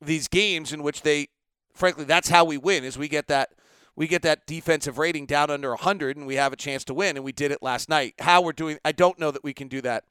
these 0.01 0.27
games 0.27 0.73
in 0.73 0.83
which 0.83 1.01
they 1.03 1.29
frankly 1.73 2.03
that's 2.03 2.27
how 2.27 2.43
we 2.43 2.57
win 2.57 2.83
is 2.83 2.97
we 2.97 3.07
get 3.07 3.27
that 3.27 3.49
we 3.95 4.05
get 4.05 4.21
that 4.23 4.45
defensive 4.45 4.97
rating 4.97 5.25
down 5.25 5.49
under 5.49 5.69
100 5.69 6.17
and 6.17 6.27
we 6.27 6.35
have 6.35 6.51
a 6.51 6.57
chance 6.57 6.83
to 6.83 6.93
win 6.93 7.15
and 7.15 7.23
we 7.23 7.31
did 7.31 7.51
it 7.51 7.63
last 7.63 7.87
night 7.87 8.15
how 8.19 8.41
we're 8.41 8.51
doing 8.51 8.77
i 8.83 8.91
don't 8.91 9.17
know 9.17 9.31
that 9.31 9.43
we 9.43 9.53
can 9.53 9.67
do 9.67 9.79
that 9.81 10.03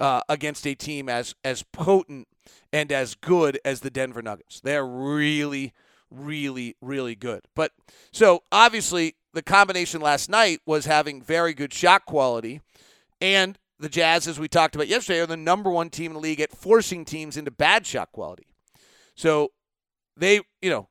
uh, 0.00 0.20
against 0.28 0.66
a 0.66 0.74
team 0.74 1.08
as 1.08 1.34
as 1.44 1.62
potent 1.62 2.26
and 2.72 2.90
as 2.92 3.14
good 3.14 3.58
as 3.64 3.80
the 3.80 3.90
denver 3.90 4.22
nuggets 4.22 4.60
they're 4.60 4.86
really 4.86 5.72
really 6.10 6.76
really 6.80 7.14
good 7.14 7.42
but 7.54 7.72
so 8.10 8.42
obviously 8.50 9.14
the 9.32 9.42
combination 9.42 10.00
last 10.00 10.28
night 10.28 10.60
was 10.66 10.86
having 10.86 11.22
very 11.22 11.54
good 11.54 11.72
shot 11.72 12.04
quality, 12.04 12.60
and 13.20 13.58
the 13.78 13.88
Jazz, 13.88 14.26
as 14.26 14.38
we 14.38 14.48
talked 14.48 14.74
about 14.74 14.88
yesterday, 14.88 15.20
are 15.20 15.26
the 15.26 15.36
number 15.36 15.70
one 15.70 15.90
team 15.90 16.10
in 16.10 16.14
the 16.14 16.20
league 16.20 16.40
at 16.40 16.52
forcing 16.52 17.04
teams 17.04 17.36
into 17.36 17.50
bad 17.50 17.86
shot 17.86 18.12
quality. 18.12 18.46
So 19.14 19.52
they, 20.16 20.40
you 20.60 20.70
know, 20.70 20.88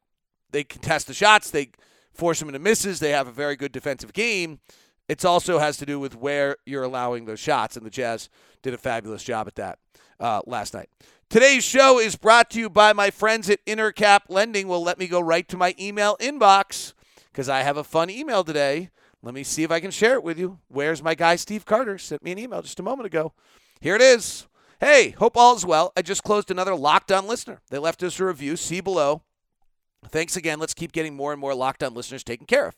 they 0.52 0.64
contest 0.64 1.08
the 1.08 1.14
shots, 1.14 1.52
they 1.52 1.72
force 2.14 2.40
them 2.40 2.50
into 2.50 2.60
misses. 2.60 3.00
They 3.00 3.12
have 3.12 3.28
a 3.28 3.32
very 3.32 3.56
good 3.56 3.72
defensive 3.72 4.14
game. 4.14 4.60
It 5.08 5.24
also 5.26 5.60
has 5.60 5.78
to 5.78 5.86
do 5.86 6.00
with 6.00 6.16
where 6.16 6.58
you're 6.66 6.84
allowing 6.84 7.26
those 7.26 7.40
shots, 7.40 7.76
and 7.76 7.86
the 7.86 7.92
Jazz 7.92 8.30
did 8.62 8.74
a 8.74 8.78
fabulous 8.78 9.24
job 9.24 9.48
at 9.48 9.56
that 9.56 9.80
uh, 10.20 10.42
last 10.46 10.74
night. 10.74 10.90
Today's 11.30 11.64
show 11.64 12.00
is 12.00 12.16
brought 12.16 12.50
to 12.50 12.60
you 12.60 12.72
by 12.72 12.92
my 12.92 13.12
friends 13.12 13.52
at 13.52 13.64
Intercap 13.68 14.22
Lending. 14.30 14.68
Will 14.68 14.82
let 14.82 14.98
me 14.98 15.08
go 15.08 15.20
right 15.20 15.48
to 15.50 15.58
my 15.58 15.76
email 15.80 16.18
inbox 16.20 16.94
because 17.32 17.48
I 17.48 17.60
have 17.60 17.78
a 17.78 17.84
fun 17.84 18.10
email 18.10 18.44
today. 18.44 18.90
Let 19.22 19.36
me 19.36 19.44
see 19.44 19.62
if 19.62 19.70
I 19.70 19.80
can 19.80 19.92
share 19.92 20.16
it 20.16 20.24
with 20.24 20.40
you. 20.40 20.58
Where's 20.70 21.04
my 21.04 21.14
guy 21.14 21.36
Steve 21.36 21.68
Carter? 21.68 22.00
Sent 22.00 22.24
me 22.24 22.32
an 22.32 22.40
email 22.40 22.64
just 22.64 22.80
a 22.80 22.84
moment 22.84 23.06
ago. 23.06 23.34
Here 23.80 23.96
it 23.96 24.02
is. 24.02 24.48
Hey, 24.80 25.12
hope 25.12 25.38
all 25.38 25.56
is 25.56 25.64
well. 25.64 25.94
I 25.96 26.02
just 26.02 26.24
closed 26.24 26.50
another 26.50 26.72
lockdown 26.72 27.28
listener. 27.28 27.62
They 27.70 27.78
left 27.78 28.02
us 28.02 28.20
a 28.20 28.26
review. 28.26 28.56
See 28.56 28.82
below. 28.82 29.22
Thanks 30.08 30.36
again. 30.36 30.58
Let's 30.58 30.74
keep 30.74 30.94
getting 30.94 31.16
more 31.16 31.32
and 31.32 31.40
more 31.40 31.54
lockdown 31.54 31.94
listeners 31.94 32.24
taken 32.24 32.48
care 32.48 32.70
of. 32.70 32.76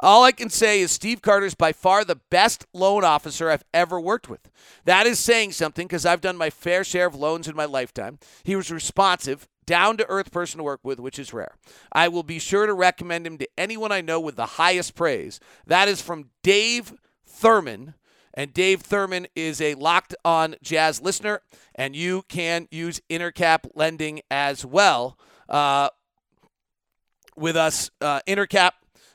All 0.00 0.24
I 0.24 0.32
can 0.32 0.50
say 0.50 0.80
is 0.80 0.90
Steve 0.90 1.22
Carter 1.22 1.46
is 1.46 1.54
by 1.54 1.72
far 1.72 2.04
the 2.04 2.20
best 2.30 2.66
loan 2.72 3.04
officer 3.04 3.50
I've 3.50 3.64
ever 3.72 4.00
worked 4.00 4.28
with. 4.28 4.50
That 4.84 5.06
is 5.06 5.18
saying 5.18 5.52
something 5.52 5.86
because 5.86 6.04
I've 6.04 6.20
done 6.20 6.36
my 6.36 6.50
fair 6.50 6.84
share 6.84 7.06
of 7.06 7.14
loans 7.14 7.46
in 7.46 7.54
my 7.54 7.64
lifetime. 7.64 8.18
He 8.42 8.56
was 8.56 8.70
responsive, 8.70 9.48
down 9.66 9.96
to 9.96 10.08
earth 10.08 10.32
person 10.32 10.58
to 10.58 10.64
work 10.64 10.80
with, 10.82 10.98
which 10.98 11.18
is 11.18 11.32
rare. 11.32 11.56
I 11.92 12.08
will 12.08 12.22
be 12.22 12.38
sure 12.38 12.66
to 12.66 12.74
recommend 12.74 13.26
him 13.26 13.38
to 13.38 13.48
anyone 13.56 13.92
I 13.92 14.00
know 14.00 14.20
with 14.20 14.36
the 14.36 14.46
highest 14.46 14.94
praise. 14.94 15.40
That 15.66 15.88
is 15.88 16.00
from 16.00 16.30
Dave 16.42 16.94
Thurman. 17.26 17.94
And 18.36 18.52
Dave 18.52 18.80
Thurman 18.80 19.28
is 19.36 19.60
a 19.60 19.74
locked 19.74 20.14
on 20.24 20.56
jazz 20.60 21.00
listener, 21.00 21.40
and 21.76 21.94
you 21.94 22.24
can 22.28 22.66
use 22.72 23.00
Intercap 23.08 23.70
lending 23.76 24.22
as 24.28 24.66
well. 24.66 25.16
Uh, 25.48 25.88
with 27.36 27.56
us, 27.56 27.90
uh, 28.00 28.20
Intercap 28.26 28.72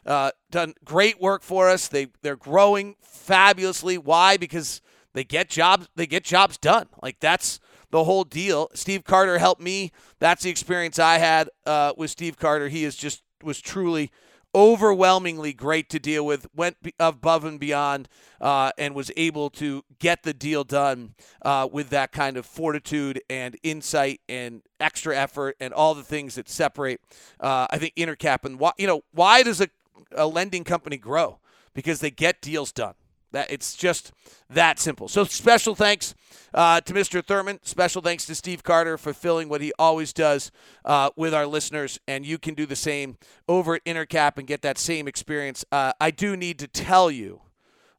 uh, 0.09 0.31
done 0.49 0.73
great 0.83 1.21
work 1.21 1.43
for 1.43 1.69
us. 1.69 1.87
They 1.87 2.07
they're 2.21 2.35
growing 2.35 2.95
fabulously. 3.01 3.97
Why? 3.97 4.35
Because 4.35 4.81
they 5.13 5.23
get 5.23 5.49
jobs. 5.49 5.87
They 5.95 6.07
get 6.07 6.23
jobs 6.23 6.57
done. 6.57 6.87
Like 7.01 7.19
that's 7.19 7.59
the 7.91 8.03
whole 8.03 8.23
deal. 8.23 8.69
Steve 8.73 9.03
Carter 9.03 9.37
helped 9.37 9.61
me. 9.61 9.91
That's 10.19 10.43
the 10.43 10.49
experience 10.49 10.99
I 10.99 11.19
had 11.19 11.49
uh, 11.65 11.93
with 11.95 12.09
Steve 12.11 12.37
Carter. 12.37 12.69
He 12.69 12.83
is 12.83 12.95
just 12.95 13.21
was 13.43 13.61
truly 13.61 14.11
overwhelmingly 14.55 15.53
great 15.53 15.89
to 15.89 15.99
deal 15.99 16.25
with. 16.25 16.47
Went 16.55 16.77
above 16.99 17.45
and 17.45 17.59
beyond, 17.59 18.09
uh, 18.41 18.71
and 18.77 18.95
was 18.95 19.11
able 19.15 19.49
to 19.51 19.83
get 19.99 20.23
the 20.23 20.33
deal 20.33 20.63
done 20.63 21.13
uh, 21.43 21.67
with 21.71 21.89
that 21.89 22.11
kind 22.11 22.37
of 22.37 22.45
fortitude 22.45 23.21
and 23.29 23.57
insight 23.63 24.21
and 24.27 24.63
extra 24.79 25.15
effort 25.15 25.55
and 25.59 25.73
all 25.73 25.93
the 25.93 26.03
things 26.03 26.35
that 26.35 26.49
separate. 26.49 27.01
Uh, 27.39 27.67
I 27.69 27.77
think 27.77 27.95
Intercap 27.95 28.45
and 28.45 28.59
why 28.59 28.71
you 28.77 28.87
know 28.87 29.01
why 29.11 29.43
does 29.43 29.61
a 29.61 29.69
a 30.12 30.27
lending 30.27 30.63
company 30.63 30.98
grow 30.98 31.39
because 31.74 32.00
they 32.00 32.12
get 32.12 32.41
deals 32.41 32.72
done. 32.72 32.94
That 33.32 33.51
it's 33.51 33.75
just 33.75 34.12
that 34.50 34.79
simple. 34.79 35.08
So 35.08 35.24
special 35.24 35.75
thanks 35.75 36.15
uh, 36.51 36.82
to 36.82 36.94
Mr. 36.94 37.24
Thurman. 37.24 37.60
Special 37.62 38.01
thanks 38.01 38.25
to 38.25 38.34
Steve 38.34 38.63
Carter 38.63 38.98
for 38.98 39.13
filling 39.13 39.50
what 39.50 39.62
he 39.62 39.72
always 39.77 40.13
does 40.13 40.51
uh, 40.84 41.12
with 41.15 41.34
our 41.34 41.46
listeners, 41.46 42.00
and 42.08 42.25
you 42.25 42.39
can 42.39 42.56
do 42.56 42.65
the 42.65 42.75
same 42.75 43.18
over 43.48 43.75
at 43.75 43.86
Intercap 43.86 44.38
and 44.38 44.48
get 44.48 44.63
that 44.63 44.79
same 44.79 45.08
experience. 45.08 45.63
Uh, 45.72 45.94
I 46.01 46.10
do 46.10 46.36
need 46.36 46.58
to 46.60 46.68
tell 46.68 47.12
you 47.12 47.41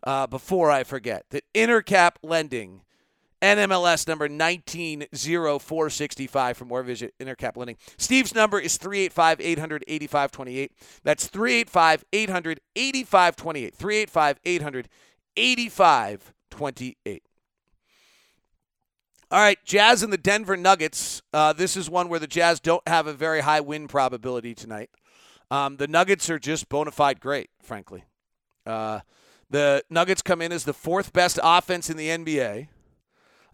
uh, 0.03 0.27
before 0.27 0.71
I 0.71 0.83
forget 0.83 1.27
that 1.31 1.45
Intercap 1.55 2.13
lending 2.23 2.83
NMLS 3.43 4.07
number 4.07 4.27
190465 4.27 6.57
for 6.57 6.65
more 6.65 6.83
visit 6.83 7.15
Intercap 7.19 7.57
Lending. 7.57 7.77
Steve's 7.97 8.35
number 8.35 8.61
is 8.61 8.77
385 8.77 9.41
800 9.41 9.85
8528. 9.89 10.73
That's 11.03 11.27
385 11.27 12.05
800 12.13 12.61
8528. 12.77 13.75
385 13.75 14.41
800 14.45 14.89
8528. 15.37 17.23
All 19.33 19.39
right, 19.39 19.59
Jazz 19.65 20.03
and 20.03 20.13
the 20.13 20.19
Denver 20.19 20.57
Nuggets. 20.57 21.23
Uh, 21.33 21.53
this 21.53 21.77
is 21.77 21.89
one 21.89 22.09
where 22.09 22.19
the 22.19 22.27
Jazz 22.27 22.59
don't 22.59 22.87
have 22.89 23.07
a 23.07 23.13
very 23.13 23.41
high 23.41 23.61
win 23.61 23.87
probability 23.87 24.57
tonight. 24.57 24.91
Um, 25.53 25.77
the 25.77 25.87
Nuggets 25.87 26.29
are 26.31 26.39
just 26.39 26.69
bona 26.69 26.91
fide 26.91 27.21
great, 27.21 27.49
frankly. 27.63 28.05
Uh, 28.67 29.01
the 29.49 29.85
Nuggets 29.89 30.21
come 30.21 30.43
in 30.43 30.51
as 30.51 30.65
the 30.65 30.73
fourth 30.73 31.13
best 31.13 31.39
offense 31.43 31.89
in 31.89 31.97
the 31.97 32.09
NBA. 32.09 32.69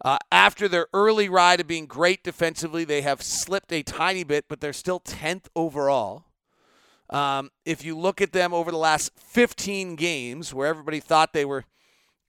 Uh, 0.06 0.18
after 0.30 0.68
their 0.68 0.86
early 0.94 1.28
ride 1.28 1.58
of 1.58 1.66
being 1.66 1.84
great 1.84 2.22
defensively, 2.22 2.84
they 2.84 3.00
have 3.02 3.20
slipped 3.20 3.72
a 3.72 3.82
tiny 3.82 4.22
bit, 4.22 4.44
but 4.48 4.60
they're 4.60 4.72
still 4.72 5.00
10th 5.00 5.46
overall. 5.56 6.26
Um, 7.10 7.50
if 7.64 7.84
you 7.84 7.98
look 7.98 8.20
at 8.20 8.30
them 8.30 8.54
over 8.54 8.70
the 8.70 8.76
last 8.76 9.10
15 9.16 9.96
games, 9.96 10.54
where 10.54 10.68
everybody 10.68 11.00
thought 11.00 11.32
they 11.32 11.44
were 11.44 11.64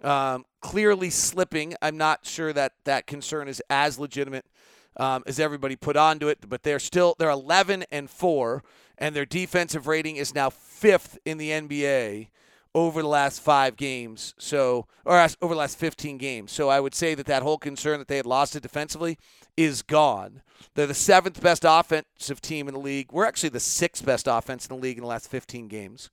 um, 0.03 0.46
clearly 0.60 1.12
slipping, 1.12 1.75
I'm 1.79 1.98
not 1.98 2.25
sure 2.25 2.51
that 2.51 2.74
that 2.86 3.05
concern 3.05 3.48
is 3.48 3.62
as 3.69 4.00
legitimate 4.00 4.48
um, 4.96 5.22
as 5.27 5.39
everybody 5.39 5.75
put 5.75 5.96
onto 5.96 6.29
it. 6.29 6.50
But 6.50 6.63
they're 6.63 6.79
still 6.79 7.15
they're 7.19 7.29
11 7.29 7.86
and 7.91 8.10
four, 8.10 8.63
and 8.98 9.15
their 9.15 9.25
defensive 9.25 9.86
rating 9.86 10.15
is 10.15 10.34
now 10.34 10.50
fifth 10.50 11.19
in 11.25 11.38
the 11.38 11.51
NBA 11.51 12.29
over 12.77 13.01
the 13.01 13.07
last 13.07 13.41
five 13.41 13.75
games. 13.75 14.36
So, 14.38 14.86
or 15.03 15.27
over 15.41 15.55
the 15.55 15.60
last 15.60 15.79
15 15.79 16.19
games. 16.19 16.51
So 16.51 16.69
I 16.69 16.79
would 16.79 16.93
say 16.93 17.15
that 17.15 17.25
that 17.25 17.41
whole 17.41 17.57
concern 17.57 17.98
that 17.98 18.07
they 18.07 18.17
had 18.17 18.27
lost 18.27 18.55
it 18.55 18.62
defensively 18.62 19.17
is 19.57 19.81
gone. 19.81 20.43
They're 20.75 20.86
the 20.86 20.93
seventh 20.93 21.41
best 21.41 21.65
offensive 21.67 22.39
team 22.39 22.67
in 22.67 22.75
the 22.75 22.79
league. 22.79 23.12
We're 23.12 23.25
actually 23.25 23.50
the 23.50 23.60
sixth 23.60 24.05
best 24.05 24.27
offense 24.29 24.67
in 24.67 24.75
the 24.75 24.81
league 24.81 24.98
in 24.98 25.01
the 25.01 25.10
last 25.10 25.27
15 25.27 25.67
games. 25.67 26.12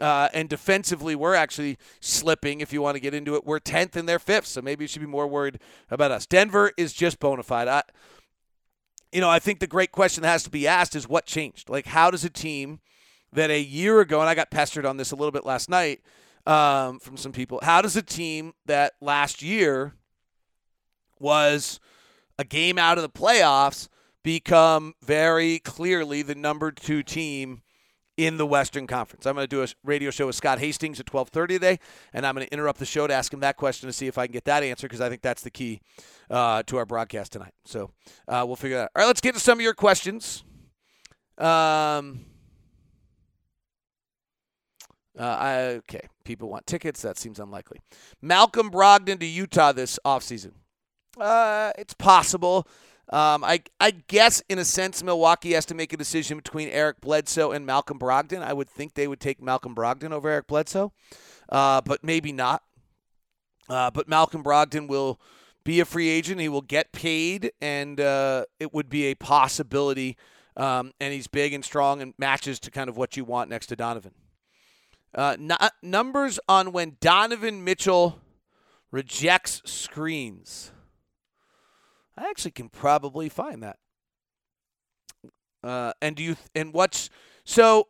Uh, 0.00 0.28
and 0.32 0.48
defensively, 0.48 1.16
we're 1.16 1.34
actually 1.34 1.76
slipping. 1.98 2.60
If 2.60 2.72
you 2.72 2.80
want 2.80 2.94
to 2.94 3.00
get 3.00 3.12
into 3.12 3.34
it, 3.34 3.44
we're 3.44 3.58
10th 3.58 3.96
and 3.96 4.08
they're 4.08 4.20
fifth. 4.20 4.46
So 4.46 4.62
maybe 4.62 4.84
you 4.84 4.88
should 4.88 5.02
be 5.02 5.08
more 5.08 5.26
worried 5.26 5.58
about 5.90 6.12
us. 6.12 6.24
Denver 6.24 6.70
is 6.76 6.92
just 6.92 7.18
bona 7.18 7.42
fide. 7.42 7.66
I, 7.66 7.82
you 9.10 9.20
know, 9.20 9.30
I 9.30 9.40
think 9.40 9.58
the 9.58 9.66
great 9.66 9.90
question 9.90 10.22
that 10.22 10.28
has 10.28 10.44
to 10.44 10.50
be 10.50 10.68
asked 10.68 10.94
is 10.94 11.08
what 11.08 11.26
changed? 11.26 11.68
Like, 11.68 11.86
how 11.86 12.12
does 12.12 12.24
a 12.24 12.30
team– 12.30 12.78
that 13.32 13.50
a 13.50 13.60
year 13.60 14.00
ago, 14.00 14.20
and 14.20 14.28
I 14.28 14.34
got 14.34 14.50
pestered 14.50 14.86
on 14.86 14.96
this 14.96 15.12
a 15.12 15.16
little 15.16 15.32
bit 15.32 15.44
last 15.44 15.68
night 15.68 16.00
um, 16.46 16.98
from 16.98 17.16
some 17.16 17.32
people. 17.32 17.60
How 17.62 17.82
does 17.82 17.96
a 17.96 18.02
team 18.02 18.54
that 18.66 18.94
last 19.00 19.42
year 19.42 19.94
was 21.18 21.80
a 22.38 22.44
game 22.44 22.78
out 22.78 22.98
of 22.98 23.02
the 23.02 23.08
playoffs 23.10 23.88
become 24.22 24.94
very 25.02 25.58
clearly 25.58 26.22
the 26.22 26.34
number 26.34 26.70
two 26.70 27.02
team 27.02 27.62
in 28.16 28.36
the 28.38 28.46
Western 28.46 28.86
Conference? 28.86 29.26
I'm 29.26 29.34
going 29.34 29.44
to 29.44 29.48
do 29.48 29.62
a 29.62 29.68
radio 29.84 30.10
show 30.10 30.26
with 30.26 30.36
Scott 30.36 30.58
Hastings 30.58 31.00
at 31.00 31.06
12:30 31.06 31.48
today, 31.48 31.78
and 32.12 32.26
I'm 32.26 32.34
going 32.34 32.46
to 32.46 32.52
interrupt 32.52 32.78
the 32.78 32.86
show 32.86 33.06
to 33.06 33.14
ask 33.14 33.32
him 33.32 33.40
that 33.40 33.56
question 33.56 33.88
to 33.88 33.92
see 33.92 34.06
if 34.06 34.18
I 34.18 34.26
can 34.26 34.32
get 34.32 34.44
that 34.44 34.62
answer 34.62 34.86
because 34.86 35.00
I 35.00 35.08
think 35.08 35.22
that's 35.22 35.42
the 35.42 35.50
key 35.50 35.80
uh, 36.30 36.62
to 36.64 36.76
our 36.76 36.86
broadcast 36.86 37.32
tonight. 37.32 37.52
So 37.64 37.90
uh, 38.28 38.44
we'll 38.46 38.56
figure 38.56 38.78
that. 38.78 38.84
out. 38.84 38.90
All 38.96 39.02
right, 39.02 39.06
let's 39.06 39.20
get 39.20 39.34
to 39.34 39.40
some 39.40 39.58
of 39.58 39.62
your 39.62 39.74
questions. 39.74 40.44
Um, 41.38 42.24
uh, 45.18 45.74
okay, 45.78 46.08
people 46.24 46.48
want 46.48 46.66
tickets. 46.66 47.02
That 47.02 47.18
seems 47.18 47.38
unlikely. 47.38 47.80
Malcolm 48.20 48.70
Brogdon 48.70 49.18
to 49.20 49.26
Utah 49.26 49.72
this 49.72 49.98
offseason. 50.04 50.52
Uh, 51.18 51.72
it's 51.78 51.94
possible. 51.94 52.68
Um, 53.08 53.44
I, 53.44 53.62
I 53.80 53.92
guess, 53.92 54.42
in 54.48 54.58
a 54.58 54.64
sense, 54.64 55.02
Milwaukee 55.02 55.52
has 55.52 55.64
to 55.66 55.74
make 55.74 55.92
a 55.92 55.96
decision 55.96 56.36
between 56.36 56.68
Eric 56.68 57.00
Bledsoe 57.00 57.52
and 57.52 57.64
Malcolm 57.64 57.98
Brogdon. 57.98 58.42
I 58.42 58.52
would 58.52 58.68
think 58.68 58.94
they 58.94 59.06
would 59.06 59.20
take 59.20 59.40
Malcolm 59.40 59.74
Brogdon 59.74 60.12
over 60.12 60.28
Eric 60.28 60.48
Bledsoe, 60.48 60.92
uh, 61.48 61.80
but 61.82 62.02
maybe 62.02 62.32
not. 62.32 62.62
Uh, 63.68 63.90
but 63.90 64.08
Malcolm 64.08 64.42
Brogdon 64.42 64.88
will 64.88 65.20
be 65.64 65.78
a 65.80 65.84
free 65.84 66.08
agent. 66.08 66.40
He 66.40 66.48
will 66.48 66.62
get 66.62 66.92
paid, 66.92 67.52
and 67.60 68.00
uh, 68.00 68.44
it 68.58 68.74
would 68.74 68.88
be 68.88 69.04
a 69.04 69.14
possibility. 69.14 70.16
Um, 70.56 70.92
and 71.00 71.12
he's 71.12 71.26
big 71.26 71.52
and 71.52 71.64
strong 71.64 72.00
and 72.00 72.14
matches 72.18 72.58
to 72.60 72.70
kind 72.70 72.88
of 72.88 72.96
what 72.96 73.16
you 73.16 73.24
want 73.24 73.50
next 73.50 73.66
to 73.66 73.76
Donovan. 73.76 74.12
Uh, 75.16 75.34
n- 75.40 75.70
numbers 75.82 76.38
on 76.46 76.72
when 76.72 76.98
Donovan 77.00 77.64
Mitchell 77.64 78.20
rejects 78.90 79.62
screens. 79.64 80.72
I 82.18 82.28
actually 82.28 82.50
can 82.50 82.68
probably 82.68 83.30
find 83.30 83.62
that. 83.62 83.78
Uh, 85.64 85.92
and 86.02 86.16
do 86.16 86.22
you 86.22 86.36
and 86.54 86.72
what's 86.72 87.08
so? 87.44 87.88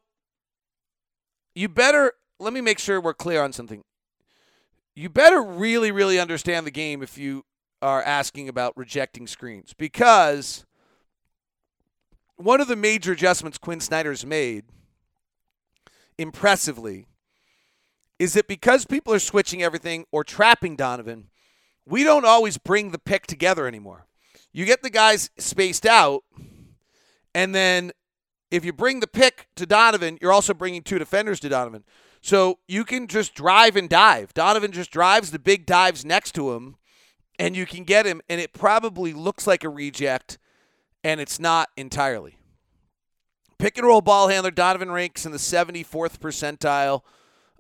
You 1.55 1.69
better 1.69 2.13
let 2.39 2.53
me 2.53 2.61
make 2.61 2.79
sure 2.79 3.01
we're 3.01 3.13
clear 3.13 3.43
on 3.43 3.53
something. 3.53 3.83
You 4.95 5.11
better 5.11 5.43
really, 5.43 5.91
really 5.91 6.19
understand 6.19 6.67
the 6.67 6.71
game 6.71 7.03
if 7.03 7.19
you 7.19 7.45
are 7.83 8.03
asking 8.03 8.49
about 8.49 8.77
rejecting 8.77 9.27
screens 9.27 9.75
because 9.77 10.65
one 12.37 12.61
of 12.61 12.69
the 12.69 12.77
major 12.77 13.13
adjustments 13.13 13.59
Quinn 13.59 13.81
Snyder's 13.81 14.25
made 14.25 14.65
impressively 16.19 17.07
is 18.19 18.33
that 18.35 18.49
because 18.49 18.85
people 18.85 19.13
are 19.13 19.19
switching 19.19 19.63
everything 19.63 20.07
or 20.11 20.25
trapping 20.25 20.77
Donovan, 20.77 21.29
we 21.87 22.03
don't 22.03 22.25
always 22.25 22.59
bring 22.59 22.91
the 22.91 22.99
pick 22.99 23.27
together 23.27 23.67
anymore. 23.67 24.07
You 24.53 24.65
get 24.65 24.83
the 24.83 24.91
guys 24.91 25.31
spaced 25.39 25.87
out, 25.87 26.25
and 27.35 27.55
then 27.55 27.93
if 28.51 28.65
you 28.65 28.73
bring 28.73 29.01
the 29.01 29.07
pick 29.07 29.49
to 29.57 29.67
Donovan, 29.67 30.19
you're 30.21 30.33
also 30.33 30.55
bringing 30.55 30.83
two 30.83 30.99
defenders 30.99 31.41
to 31.41 31.49
Donovan. 31.49 31.85
So 32.23 32.59
you 32.67 32.85
can 32.85 33.07
just 33.07 33.35
drive 33.35 33.77
and 33.77 33.89
dive. 33.89 34.35
Donovan 34.35 34.73
just 34.73 34.91
drives 34.91 35.31
the 35.31 35.39
big 35.39 35.67
dives 35.67 36.05
next 36.05 36.33
to 36.37 36.55
him, 36.55 36.77
and 37.39 37.55
you 37.55 37.67
can 37.67 37.85
get 37.85 38.07
him, 38.07 38.21
and 38.29 38.41
it 38.41 38.53
probably 38.53 39.13
looks 39.13 39.47
like 39.47 39.63
a 39.63 39.69
reject, 39.69 40.39
and 41.05 41.21
it's 41.21 41.39
not 41.39 41.69
entirely. 41.77 42.39
Pick 43.59 43.79
and 43.79 43.87
roll 43.87 44.01
ball 44.01 44.29
handler, 44.29 44.51
Donovan 44.51 44.91
ranks 44.91 45.25
in 45.25 45.33
the 45.33 45.39
74th 45.39 46.19
percentile 46.19 47.03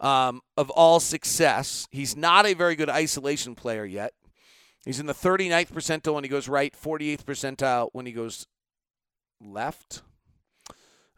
um, 0.00 0.43
of 0.57 0.71
all 0.71 1.00
success. 1.00 1.87
He's 1.91 2.17
not 2.17 2.47
a 2.47 2.55
very 2.55 2.76
good 2.76 2.91
isolation 2.91 3.55
player 3.55 3.85
yet. 3.85 4.12
He's 4.85 5.00
in 5.00 5.07
the 5.07 5.15
39th 5.15 5.73
percentile 5.73 6.15
when 6.15 6.25
he 6.25 6.31
goes 6.31 6.49
right, 6.49 6.75
48th 6.75 7.25
percentile 7.25 7.88
when 7.93 8.07
he 8.07 8.12
goes 8.12 8.47
left. 9.41 10.03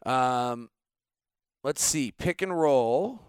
Um, 0.07 0.71
let's 1.63 1.83
see. 1.83 2.11
Pick 2.11 2.41
and 2.41 2.59
roll. 2.59 3.21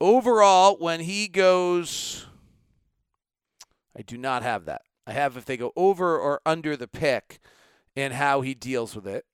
Overall, 0.00 0.76
when 0.78 1.00
he 1.00 1.28
goes, 1.28 2.26
I 3.96 4.02
do 4.02 4.18
not 4.18 4.42
have 4.42 4.64
that. 4.64 4.82
I 5.06 5.12
have 5.12 5.36
if 5.36 5.44
they 5.44 5.56
go 5.56 5.72
over 5.76 6.18
or 6.18 6.40
under 6.44 6.76
the 6.76 6.88
pick 6.88 7.38
and 7.94 8.14
how 8.14 8.40
he 8.40 8.54
deals 8.54 8.96
with 8.96 9.06
it. 9.06 9.24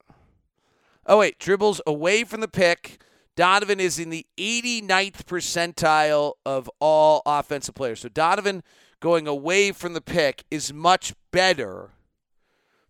Oh, 1.07 1.19
wait. 1.19 1.39
Dribbles 1.39 1.81
away 1.87 2.25
from 2.25 2.41
the 2.41 2.49
pick. 2.49 3.03
Donovan 3.37 3.81
is 3.81 3.99
in 3.99 4.11
the 4.11 4.27
89th 4.37 5.25
percentile 5.25 6.35
of 6.45 6.71
all 6.79 7.23
offensive 7.25 7.75
players. 7.75 8.01
So 8.01 8.09
Donovan 8.09 8.63
going 9.01 9.27
away 9.27 9.73
from 9.73 9.95
the 9.95 10.01
pick 10.01 10.45
is 10.51 10.73
much 10.73 11.15
better 11.31 11.91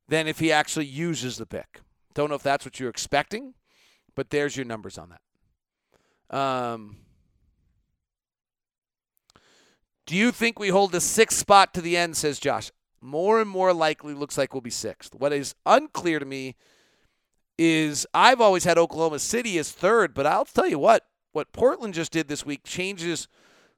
than 0.08 0.26
if 0.26 0.40
he 0.40 0.50
actually 0.50 0.86
uses 0.86 1.36
the 1.36 1.46
pick. 1.46 1.80
Don't 2.14 2.28
know 2.28 2.34
if 2.34 2.42
that's 2.42 2.64
what 2.64 2.80
you're 2.80 2.90
expecting, 2.90 3.54
but 4.16 4.30
there's 4.30 4.56
your 4.56 4.66
numbers 4.66 4.98
on 4.98 5.10
that. 5.10 6.36
Um, 6.36 6.96
do 10.06 10.16
you 10.16 10.32
think 10.32 10.58
we 10.58 10.68
hold 10.68 10.90
the 10.92 11.00
sixth 11.00 11.38
spot 11.38 11.72
to 11.74 11.80
the 11.80 11.96
end, 11.96 12.16
says 12.16 12.40
Josh? 12.40 12.72
More 13.00 13.40
and 13.40 13.48
more 13.48 13.72
likely 13.72 14.12
looks 14.12 14.36
like 14.36 14.52
we'll 14.52 14.60
be 14.60 14.70
sixth. 14.70 15.14
What 15.14 15.32
is 15.32 15.54
unclear 15.64 16.18
to 16.18 16.26
me 16.26 16.56
is 17.62 18.06
I've 18.14 18.40
always 18.40 18.64
had 18.64 18.78
Oklahoma 18.78 19.18
City 19.18 19.58
as 19.58 19.70
third, 19.70 20.14
but 20.14 20.24
I'll 20.24 20.46
tell 20.46 20.66
you 20.66 20.78
what, 20.78 21.04
what 21.32 21.52
Portland 21.52 21.92
just 21.92 22.10
did 22.10 22.26
this 22.26 22.46
week 22.46 22.64
changes 22.64 23.28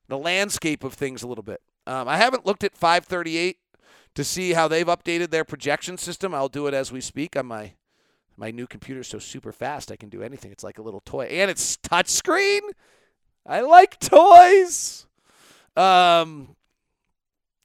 the 0.07 0.17
landscape 0.17 0.85
of 0.85 0.95
things 0.95 1.25
a 1.25 1.27
little 1.27 1.43
bit. 1.43 1.61
Um, 1.89 2.07
I 2.07 2.17
haven't 2.17 2.47
looked 2.47 2.63
at 2.63 2.77
538 2.77 3.57
to 4.15 4.23
see 4.23 4.53
how 4.53 4.69
they've 4.69 4.87
updated 4.87 5.31
their 5.31 5.45
projection 5.45 5.99
system. 5.99 6.33
I'll 6.33 6.49
do 6.49 6.69
it 6.69 6.75
as 6.75 6.93
we 6.93 7.01
speak 7.01 7.37
on 7.37 7.47
my 7.47 7.73
my 8.37 8.53
new 8.53 8.67
computer 8.69 9.03
so 9.03 9.19
super 9.19 9.53
fast 9.53 9.91
I 9.91 9.97
can 9.97 10.09
do 10.09 10.23
anything. 10.23 10.53
It's 10.53 10.65
like 10.65 10.79
a 10.79 10.83
little 10.83 11.03
toy, 11.05 11.25
and 11.25 11.51
it's 11.51 11.77
touchscreen. 11.79 12.61
I 13.45 13.63
like 13.63 13.99
toys. 13.99 15.07
Um, 15.77 16.55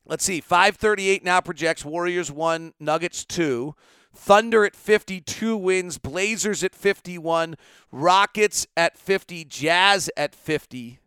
let's 0.08 0.24
see. 0.24 0.42
538 0.42 1.24
now 1.24 1.42
projects 1.42 1.86
Warriors 1.86 2.32
one, 2.32 2.74
Nuggets 2.80 3.24
two. 3.24 3.76
Thunder 4.18 4.66
at 4.66 4.76
52 4.76 5.56
wins, 5.56 5.98
Blazers 5.98 6.64
at 6.64 6.76
51, 6.76 7.56
Rockets 7.92 8.68
at 8.76 8.98
50, 8.98 9.46
Jazz 9.46 10.10
at 10.18 10.36
50. 10.36 11.00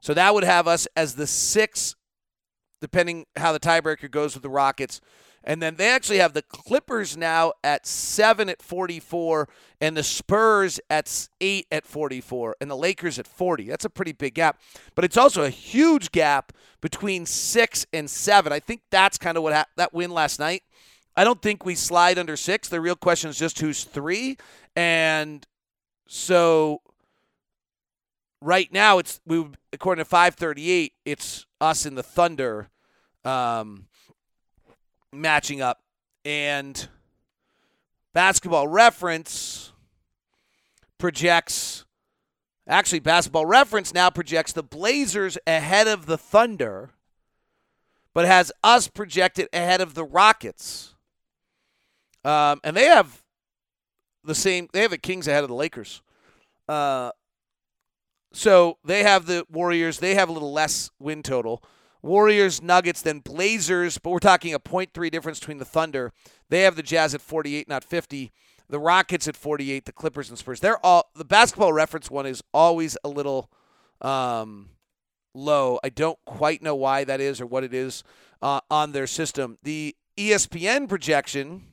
So 0.00 0.12
that 0.12 0.34
would 0.34 0.44
have 0.44 0.66
us 0.66 0.88
as 0.96 1.14
the 1.14 1.26
six, 1.26 1.94
depending 2.80 3.26
how 3.36 3.52
the 3.52 3.60
tiebreaker 3.60 4.10
goes 4.10 4.34
with 4.34 4.42
the 4.42 4.50
Rockets. 4.50 5.00
And 5.44 5.62
then 5.62 5.76
they 5.76 5.88
actually 5.88 6.18
have 6.18 6.34
the 6.34 6.42
Clippers 6.42 7.16
now 7.16 7.52
at 7.64 7.86
seven 7.86 8.48
at 8.48 8.60
44, 8.60 9.48
and 9.80 9.96
the 9.96 10.02
Spurs 10.02 10.78
at 10.90 11.28
eight 11.40 11.66
at 11.72 11.86
44, 11.86 12.56
and 12.60 12.70
the 12.70 12.76
Lakers 12.76 13.18
at 13.18 13.26
40. 13.26 13.64
That's 13.68 13.84
a 13.84 13.90
pretty 13.90 14.12
big 14.12 14.34
gap. 14.34 14.60
But 14.94 15.04
it's 15.04 15.16
also 15.16 15.42
a 15.42 15.50
huge 15.50 16.12
gap 16.12 16.52
between 16.80 17.26
six 17.26 17.86
and 17.92 18.10
seven. 18.10 18.52
I 18.52 18.60
think 18.60 18.82
that's 18.90 19.18
kind 19.18 19.36
of 19.36 19.42
what 19.42 19.52
ha- 19.52 19.66
that 19.76 19.94
win 19.94 20.10
last 20.10 20.38
night 20.38 20.62
I 21.16 21.24
don't 21.24 21.42
think 21.42 21.64
we 21.64 21.74
slide 21.74 22.18
under 22.18 22.36
six. 22.36 22.68
The 22.68 22.80
real 22.80 22.96
question 22.96 23.30
is 23.30 23.38
just 23.38 23.60
who's 23.60 23.84
three. 23.84 24.38
And 24.74 25.46
so 26.06 26.80
right 28.40 28.72
now 28.72 28.98
it's 28.98 29.20
we 29.26 29.46
according 29.72 30.04
to 30.04 30.08
538, 30.08 30.92
it's 31.04 31.46
us 31.60 31.86
and 31.86 31.96
the 31.96 32.02
Thunder 32.02 32.70
um, 33.24 33.86
matching 35.12 35.60
up. 35.60 35.82
And 36.24 36.88
basketball 38.12 38.68
reference 38.68 39.72
projects 40.98 41.84
actually 42.66 43.00
basketball 43.00 43.46
reference 43.46 43.92
now 43.92 44.08
projects 44.08 44.52
the 44.52 44.62
Blazers 44.62 45.36
ahead 45.46 45.88
of 45.88 46.06
the 46.06 46.16
Thunder, 46.16 46.90
but 48.14 48.24
has 48.24 48.52
us 48.62 48.88
projected 48.88 49.48
ahead 49.52 49.80
of 49.80 49.94
the 49.94 50.04
Rockets. 50.04 50.91
Um, 52.24 52.60
and 52.62 52.76
they 52.76 52.84
have 52.86 53.22
the 54.24 54.34
same. 54.34 54.68
They 54.72 54.82
have 54.82 54.90
the 54.90 54.98
Kings 54.98 55.26
ahead 55.26 55.42
of 55.42 55.48
the 55.48 55.54
Lakers. 55.54 56.02
Uh, 56.68 57.10
so 58.32 58.78
they 58.84 59.02
have 59.02 59.26
the 59.26 59.44
Warriors. 59.50 59.98
They 59.98 60.14
have 60.14 60.28
a 60.28 60.32
little 60.32 60.52
less 60.52 60.90
win 60.98 61.22
total. 61.22 61.62
Warriors, 62.02 62.62
Nuggets, 62.62 63.02
then 63.02 63.20
Blazers. 63.20 63.98
But 63.98 64.10
we're 64.10 64.18
talking 64.18 64.54
a 64.54 64.60
0.3 64.60 65.10
difference 65.10 65.38
between 65.38 65.58
the 65.58 65.64
Thunder. 65.64 66.12
They 66.48 66.62
have 66.62 66.76
the 66.76 66.82
Jazz 66.82 67.14
at 67.14 67.20
48, 67.20 67.68
not 67.68 67.84
50. 67.84 68.32
The 68.68 68.78
Rockets 68.78 69.28
at 69.28 69.36
48. 69.36 69.84
The 69.84 69.92
Clippers 69.92 70.28
and 70.28 70.38
Spurs. 70.38 70.60
They're 70.60 70.84
all 70.84 71.10
the 71.14 71.24
basketball 71.24 71.72
reference 71.72 72.10
one 72.10 72.26
is 72.26 72.42
always 72.52 72.96
a 73.04 73.08
little 73.08 73.50
um, 74.00 74.70
low. 75.34 75.78
I 75.84 75.90
don't 75.90 76.18
quite 76.24 76.62
know 76.62 76.74
why 76.74 77.04
that 77.04 77.20
is 77.20 77.40
or 77.40 77.46
what 77.46 77.64
it 77.64 77.74
is 77.74 78.02
uh, 78.40 78.60
on 78.70 78.92
their 78.92 79.06
system. 79.06 79.58
The 79.62 79.94
ESPN 80.16 80.88
projection 80.88 81.64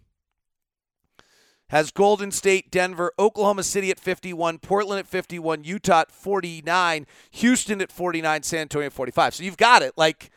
has 1.69 1.91
Golden 1.91 2.31
State, 2.31 2.71
Denver, 2.71 3.13
Oklahoma 3.17 3.63
City 3.63 3.91
at 3.91 3.99
51, 3.99 4.59
Portland 4.59 4.99
at 4.99 5.07
51, 5.07 5.63
Utah 5.63 6.01
at 6.01 6.11
49, 6.11 7.05
Houston 7.31 7.81
at 7.81 7.91
49, 7.91 8.43
San 8.43 8.59
Antonio 8.61 8.87
at 8.87 8.93
45. 8.93 9.35
So 9.35 9.43
you've 9.43 9.57
got 9.57 9.81
it. 9.81 9.93
Like 9.95 10.31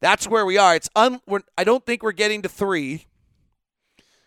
that's 0.00 0.26
where 0.26 0.44
we 0.44 0.58
are. 0.58 0.74
It's 0.74 0.90
un. 0.96 1.20
I 1.56 1.64
don't 1.64 1.86
think 1.86 2.02
we're 2.02 2.12
getting 2.12 2.42
to 2.42 2.48
three. 2.48 3.06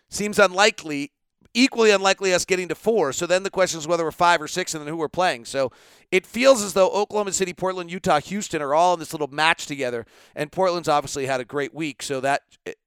Seems 0.08 0.38
unlikely. 0.38 1.12
Equally 1.52 1.90
unlikely 1.90 2.34
us 2.34 2.44
getting 2.44 2.68
to 2.68 2.74
four. 2.74 3.12
So 3.12 3.26
then 3.26 3.42
the 3.42 3.50
question 3.50 3.78
is 3.78 3.86
whether 3.86 4.04
we're 4.04 4.10
five 4.10 4.42
or 4.42 4.48
six, 4.48 4.74
and 4.74 4.82
then 4.82 4.88
who 4.88 4.96
we're 4.98 5.08
playing. 5.08 5.46
So 5.46 5.72
it 6.12 6.26
feels 6.26 6.62
as 6.62 6.74
though 6.74 6.90
Oklahoma 6.90 7.32
City, 7.32 7.54
Portland, 7.54 7.90
Utah, 7.90 8.20
Houston 8.20 8.60
are 8.62 8.74
all 8.74 8.94
in 8.94 9.00
this 9.00 9.12
little 9.12 9.28
match 9.28 9.66
together, 9.66 10.04
and 10.34 10.52
Portland's 10.52 10.88
obviously 10.88 11.26
had 11.26 11.40
a 11.40 11.46
great 11.46 11.74
week. 11.74 12.02
So 12.02 12.20
that 12.20 12.42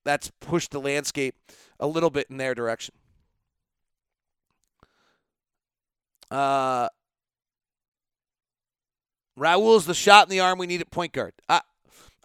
that's 0.06 0.32
pushed 0.39 0.72
the 0.72 0.80
landscape 0.80 1.36
a 1.80 1.88
little 1.88 2.10
bit 2.10 2.28
in 2.30 2.38
their 2.38 2.56
direction. 2.56 2.93
Uh, 6.30 6.89
Raul's 9.38 9.86
the 9.86 9.94
shot 9.94 10.28
in 10.28 10.30
the 10.30 10.42
arm 10.42 10.60
we 10.60 10.68
need 10.68 10.82
at 10.82 10.92
point 10.92 11.13
guard. 11.13 11.34
I, 11.48 11.62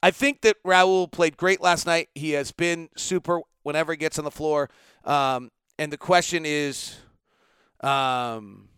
I 0.03 0.11
think 0.11 0.40
that 0.43 0.62
Raul 0.64 1.11
played 1.11 1.37
great 1.37 1.61
last 1.61 1.87
night. 1.87 2.09
He 2.14 2.33
has 2.33 2.53
been 2.53 2.88
super 2.97 3.40
whenever 3.62 3.93
he 3.93 3.97
gets 3.97 4.19
on 4.19 4.25
the 4.25 4.31
floor. 4.31 4.69
Um, 5.05 5.51
and 5.79 5.93
the 5.93 5.97
question 5.97 6.45
is 6.45 6.97
um, 7.81 8.69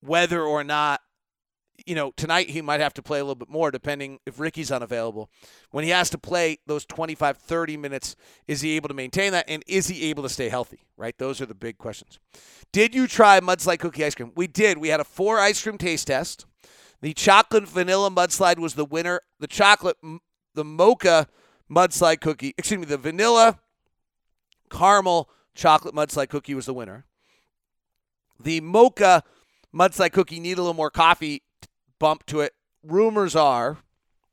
whether 0.00 0.42
or 0.42 0.64
not 0.64 1.01
you 1.86 1.94
know, 1.94 2.12
tonight 2.16 2.50
he 2.50 2.62
might 2.62 2.80
have 2.80 2.94
to 2.94 3.02
play 3.02 3.18
a 3.18 3.24
little 3.24 3.34
bit 3.34 3.48
more 3.48 3.70
depending 3.70 4.18
if 4.26 4.38
Ricky's 4.38 4.70
unavailable. 4.70 5.30
When 5.70 5.84
he 5.84 5.90
has 5.90 6.10
to 6.10 6.18
play 6.18 6.58
those 6.66 6.84
25, 6.84 7.36
30 7.38 7.76
minutes, 7.76 8.16
is 8.46 8.60
he 8.60 8.76
able 8.76 8.88
to 8.88 8.94
maintain 8.94 9.32
that? 9.32 9.44
And 9.48 9.62
is 9.66 9.88
he 9.88 10.10
able 10.10 10.22
to 10.22 10.28
stay 10.28 10.48
healthy, 10.48 10.86
right? 10.96 11.16
Those 11.18 11.40
are 11.40 11.46
the 11.46 11.54
big 11.54 11.78
questions. 11.78 12.18
Did 12.72 12.94
you 12.94 13.06
try 13.06 13.40
mudslide 13.40 13.78
cookie 13.78 14.04
ice 14.04 14.14
cream? 14.14 14.32
We 14.34 14.46
did. 14.46 14.78
We 14.78 14.88
had 14.88 15.00
a 15.00 15.04
four 15.04 15.38
ice 15.38 15.62
cream 15.62 15.78
taste 15.78 16.06
test. 16.06 16.46
The 17.00 17.12
chocolate 17.12 17.68
vanilla 17.68 18.10
mudslide 18.10 18.58
was 18.58 18.74
the 18.74 18.84
winner. 18.84 19.20
The 19.40 19.48
chocolate, 19.48 19.96
the 20.54 20.64
mocha 20.64 21.28
mudslide 21.70 22.20
cookie, 22.20 22.54
excuse 22.56 22.78
me, 22.78 22.86
the 22.86 22.98
vanilla 22.98 23.58
caramel 24.70 25.28
chocolate 25.54 25.94
mudslide 25.94 26.28
cookie 26.28 26.54
was 26.54 26.66
the 26.66 26.74
winner. 26.74 27.04
The 28.40 28.60
mocha 28.60 29.22
mudslide 29.74 30.12
cookie 30.12 30.40
need 30.40 30.58
a 30.58 30.62
little 30.62 30.74
more 30.74 30.90
coffee 30.90 31.42
bump 32.02 32.26
to 32.26 32.40
it. 32.40 32.52
Rumors 32.82 33.36
are, 33.36 33.78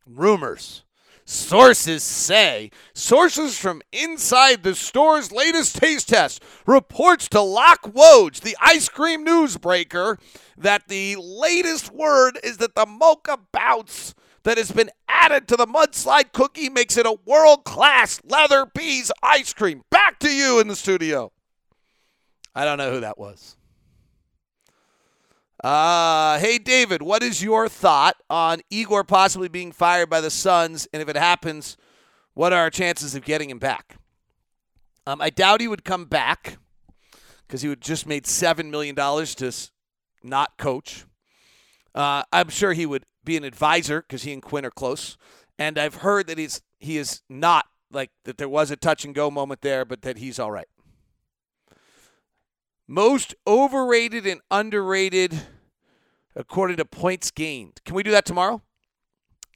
rumors, 0.04 0.84
sources 1.24 2.02
say, 2.02 2.72
sources 2.96 3.60
from 3.60 3.84
inside 3.94 4.64
the 4.64 4.74
store's 4.74 5.32
latest 5.32 5.76
taste 5.76 6.10
test 6.10 6.44
reports 6.66 7.30
to 7.30 7.40
Lock 7.40 7.84
Woj, 7.84 8.42
the 8.42 8.58
ice 8.60 8.90
cream 8.90 9.24
newsbreaker, 9.24 10.18
that 10.58 10.88
the 10.88 11.16
latest 11.18 11.94
word 11.94 12.40
is 12.44 12.58
that 12.58 12.74
the 12.74 12.88
mocha 12.88 13.38
bounce 13.52 14.16
that 14.42 14.58
has 14.58 14.72
been 14.72 14.90
added 15.08 15.48
to 15.48 15.56
the 15.56 15.68
mudslide 15.68 16.32
cookie 16.34 16.70
makes 16.70 16.98
it 16.98 17.06
a 17.06 17.20
world 17.28 17.66
class 17.66 18.20
Leatherby's 18.24 19.12
ice 19.22 19.54
cream. 19.54 19.84
Back 19.92 20.18
to 20.22 20.32
you 20.32 20.60
in 20.60 20.68
the 20.68 20.76
studio. 20.76 21.32
I 22.56 22.66
don't 22.66 22.80
know 22.80 22.92
who 22.92 23.02
that 23.02 23.20
was. 23.20 23.59
Uh, 25.62 26.40
hey, 26.40 26.58
David, 26.58 27.02
what 27.02 27.22
is 27.22 27.44
your 27.44 27.68
thought 27.68 28.16
on 28.30 28.62
Igor 28.70 29.04
possibly 29.04 29.50
being 29.50 29.74
fired 29.74 30.10
by 30.10 30.22
the 30.22 30.30
Suns? 30.30 30.88
And 30.94 31.02
if 31.02 31.10
it 31.10 31.18
happens, 31.18 31.76
what 32.34 32.54
are 32.54 32.60
our 32.62 32.70
chances 32.70 33.14
of 33.14 33.26
getting 33.26 33.50
him 33.50 33.60
back? 33.60 33.98
Um, 35.06 35.20
I 35.22 35.30
doubt 35.30 35.60
he 35.60 35.68
would 35.68 35.84
come 35.84 36.06
back 36.06 36.58
because 37.46 37.62
he 37.62 37.68
would 37.68 37.82
just 37.82 38.08
made 38.08 38.24
$7 38.24 38.70
million 38.70 38.96
to 38.96 39.52
not 40.24 40.58
coach. 40.58 41.06
Uh, 41.94 42.24
I'm 42.32 42.50
sure 42.50 42.72
he 42.72 42.86
would 42.86 43.04
be 43.26 43.36
an 43.36 43.44
advisor 43.44 44.02
because 44.02 44.24
he 44.24 44.32
and 44.32 44.42
Quinn 44.42 44.66
are 44.66 44.72
close. 44.72 45.18
And 45.58 45.78
I've 45.78 45.96
heard 45.96 46.28
that 46.28 46.38
he's 46.38 46.62
he 46.80 46.98
is 46.98 47.22
not 47.28 47.66
like 47.92 48.12
that 48.24 48.38
there 48.38 48.48
was 48.48 48.72
a 48.72 48.78
touch 48.78 49.04
and 49.04 49.14
go 49.14 49.30
moment 49.30 49.62
there, 49.62 49.84
but 49.84 50.04
that 50.04 50.18
he's 50.18 50.40
all 50.40 50.52
right. 50.52 50.68
Most 52.92 53.36
overrated 53.46 54.26
and 54.26 54.42
underrated 54.50 55.40
according 56.36 56.78
to 56.78 56.86
points 56.86 57.30
gained. 57.30 57.82
Can 57.86 57.94
we 57.94 58.02
do 58.02 58.10
that 58.10 58.26
tomorrow? 58.26 58.64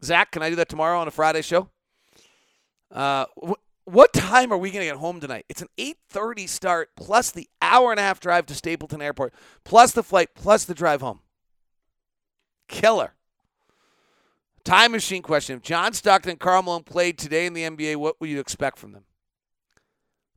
Zach, 0.04 0.30
can 0.30 0.44
I 0.44 0.52
do 0.52 0.56
that 0.58 0.70
tomorrow 0.70 1.00
on 1.00 1.08
a 1.08 1.12
Friday 1.12 1.42
show? 1.42 1.72
Uh, 2.92 3.26
wh- 3.44 3.54
what 3.86 4.14
time 4.14 4.54
are 4.54 4.58
we 4.60 4.70
going 4.70 4.82
to 4.82 4.86
get 4.86 4.98
home 4.98 5.20
tonight? 5.20 5.48
It's 5.50 5.64
an 5.64 5.70
8:30 5.80 6.48
start 6.48 6.92
plus 6.96 7.32
the 7.32 7.50
hour 7.60 7.90
and 7.90 8.00
a 8.00 8.04
half 8.04 8.20
drive 8.20 8.46
to 8.46 8.54
Stapleton 8.54 9.02
Airport, 9.02 9.34
plus 9.64 9.94
the 9.94 10.04
flight, 10.04 10.36
plus 10.36 10.66
the 10.66 10.76
drive 10.76 11.02
home. 11.02 11.22
Killer. 12.68 13.16
Time 14.64 14.92
machine 14.92 15.24
question. 15.24 15.58
If 15.58 15.64
John 15.64 15.94
Stockton 15.94 16.30
and 16.30 16.40
Karl 16.40 16.62
Malone 16.62 16.84
played 16.84 17.18
today 17.18 17.48
in 17.48 17.54
the 17.54 17.64
NBA, 17.64 17.96
what 17.96 18.22
would 18.22 18.30
you 18.30 18.40
expect 18.40 18.78
from 18.78 18.92
them? 18.92 19.06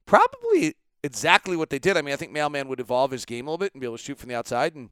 Probably 0.07 0.77
exactly 1.07 1.57
what 1.57 1.71
they 1.71 1.79
did. 1.79 1.97
I 1.97 2.03
mean, 2.03 2.13
I 2.13 2.17
think 2.17 2.33
Mailman 2.33 2.69
would 2.69 2.81
evolve 2.81 3.11
his 3.11 3.25
game 3.25 3.47
a 3.47 3.51
little 3.51 3.59
bit 3.59 3.73
and 3.73 3.81
be 3.81 3.87
able 3.87 3.97
to 3.97 4.03
shoot 4.03 4.19
from 4.19 4.29
the 4.29 4.35
outside, 4.35 4.75
and 4.75 4.91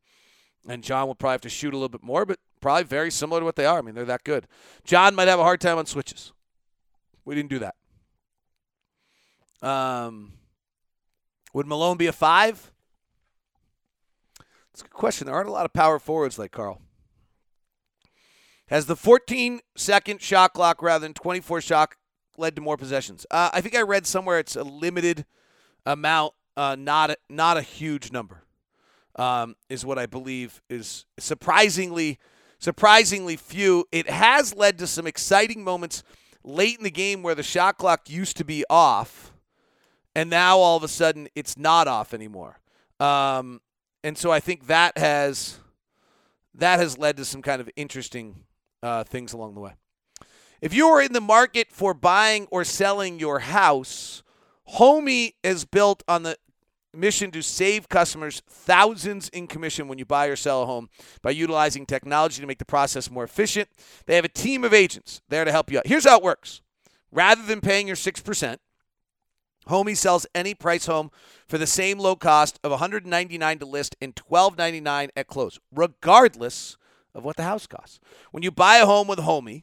and 0.66 0.82
John 0.82 1.06
will 1.06 1.14
probably 1.14 1.34
have 1.34 1.40
to 1.42 1.50
shoot 1.50 1.74
a 1.74 1.76
little 1.76 1.90
bit 1.90 2.02
more, 2.02 2.24
but 2.24 2.38
probably 2.60 2.84
very 2.84 3.10
similar 3.10 3.40
to 3.40 3.44
what 3.44 3.56
they 3.56 3.66
are. 3.66 3.78
I 3.78 3.82
mean, 3.82 3.94
they're 3.94 4.06
that 4.06 4.24
good. 4.24 4.46
John 4.84 5.14
might 5.14 5.28
have 5.28 5.38
a 5.38 5.42
hard 5.42 5.60
time 5.60 5.76
on 5.76 5.84
switches. 5.84 6.32
We 7.24 7.34
didn't 7.34 7.50
do 7.50 7.58
that. 7.58 7.74
Um, 9.66 10.32
would 11.52 11.66
Malone 11.66 11.96
be 11.96 12.06
a 12.06 12.12
five? 12.12 12.72
It's 14.72 14.80
a 14.80 14.84
good 14.84 14.92
question. 14.92 15.26
There 15.26 15.34
aren't 15.34 15.48
a 15.48 15.52
lot 15.52 15.66
of 15.66 15.72
power 15.72 15.98
forwards 15.98 16.38
like 16.38 16.50
Karl. 16.50 16.80
Has 18.68 18.86
the 18.86 18.96
14 18.96 19.60
second 19.76 20.20
shot 20.20 20.54
clock 20.54 20.82
rather 20.82 21.02
than 21.02 21.14
24 21.14 21.60
shot 21.60 21.94
led 22.36 22.56
to 22.56 22.62
more 22.62 22.76
possessions? 22.76 23.26
Uh, 23.30 23.50
I 23.52 23.60
think 23.60 23.76
I 23.76 23.82
read 23.82 24.06
somewhere 24.06 24.38
it's 24.38 24.56
a 24.56 24.64
limited 24.64 25.26
amount, 25.86 26.34
uh, 26.56 26.76
not 26.78 27.10
a, 27.10 27.16
not 27.28 27.56
a 27.56 27.62
huge 27.62 28.12
number, 28.12 28.42
um, 29.16 29.56
is 29.68 29.84
what 29.84 29.98
I 29.98 30.06
believe 30.06 30.62
is 30.68 31.06
surprisingly 31.18 32.18
surprisingly 32.58 33.36
few. 33.36 33.84
It 33.92 34.08
has 34.08 34.54
led 34.54 34.78
to 34.78 34.86
some 34.86 35.06
exciting 35.06 35.62
moments 35.62 36.02
late 36.42 36.78
in 36.78 36.84
the 36.84 36.90
game 36.90 37.22
where 37.22 37.34
the 37.34 37.42
shot 37.42 37.76
clock 37.78 38.08
used 38.08 38.36
to 38.38 38.44
be 38.44 38.64
off, 38.70 39.32
and 40.14 40.30
now 40.30 40.58
all 40.58 40.76
of 40.76 40.82
a 40.82 40.88
sudden 40.88 41.28
it's 41.34 41.58
not 41.58 41.86
off 41.86 42.14
anymore. 42.14 42.60
Um, 43.00 43.60
and 44.02 44.16
so 44.16 44.30
I 44.30 44.40
think 44.40 44.66
that 44.66 44.96
has 44.98 45.58
that 46.54 46.78
has 46.78 46.98
led 46.98 47.16
to 47.16 47.24
some 47.24 47.42
kind 47.42 47.60
of 47.60 47.68
interesting 47.76 48.44
uh, 48.82 49.04
things 49.04 49.32
along 49.32 49.54
the 49.54 49.60
way. 49.60 49.72
If 50.60 50.72
you 50.72 50.86
are 50.88 51.02
in 51.02 51.12
the 51.12 51.20
market 51.20 51.70
for 51.70 51.94
buying 51.94 52.46
or 52.50 52.64
selling 52.64 53.18
your 53.18 53.40
house, 53.40 54.22
Homie 54.70 55.34
is 55.42 55.64
built 55.64 56.02
on 56.08 56.22
the 56.22 56.36
mission 56.92 57.30
to 57.32 57.42
save 57.42 57.88
customers 57.88 58.42
thousands 58.48 59.28
in 59.30 59.46
commission 59.46 59.88
when 59.88 59.98
you 59.98 60.04
buy 60.04 60.26
or 60.26 60.36
sell 60.36 60.62
a 60.62 60.66
home 60.66 60.88
by 61.22 61.30
utilizing 61.30 61.84
technology 61.86 62.40
to 62.40 62.46
make 62.46 62.58
the 62.58 62.64
process 62.64 63.10
more 63.10 63.24
efficient. 63.24 63.68
They 64.06 64.16
have 64.16 64.24
a 64.24 64.28
team 64.28 64.64
of 64.64 64.72
agents 64.72 65.20
there 65.28 65.44
to 65.44 65.52
help 65.52 65.70
you 65.70 65.78
out. 65.78 65.86
Here's 65.86 66.06
how 66.06 66.18
it 66.18 66.22
works 66.22 66.60
rather 67.10 67.42
than 67.42 67.60
paying 67.60 67.86
your 67.86 67.96
6%, 67.96 68.58
Homie 69.68 69.96
sells 69.96 70.26
any 70.34 70.54
price 70.54 70.86
home 70.86 71.10
for 71.46 71.58
the 71.58 71.66
same 71.66 71.98
low 71.98 72.16
cost 72.16 72.58
of 72.62 72.78
$199 72.78 73.60
to 73.60 73.66
list 73.66 73.96
and 74.00 74.14
$12.99 74.14 75.10
at 75.16 75.26
close, 75.26 75.58
regardless 75.72 76.76
of 77.14 77.24
what 77.24 77.36
the 77.36 77.44
house 77.44 77.66
costs. 77.66 78.00
When 78.30 78.42
you 78.42 78.50
buy 78.50 78.76
a 78.76 78.86
home 78.86 79.08
with 79.08 79.20
Homie, 79.20 79.62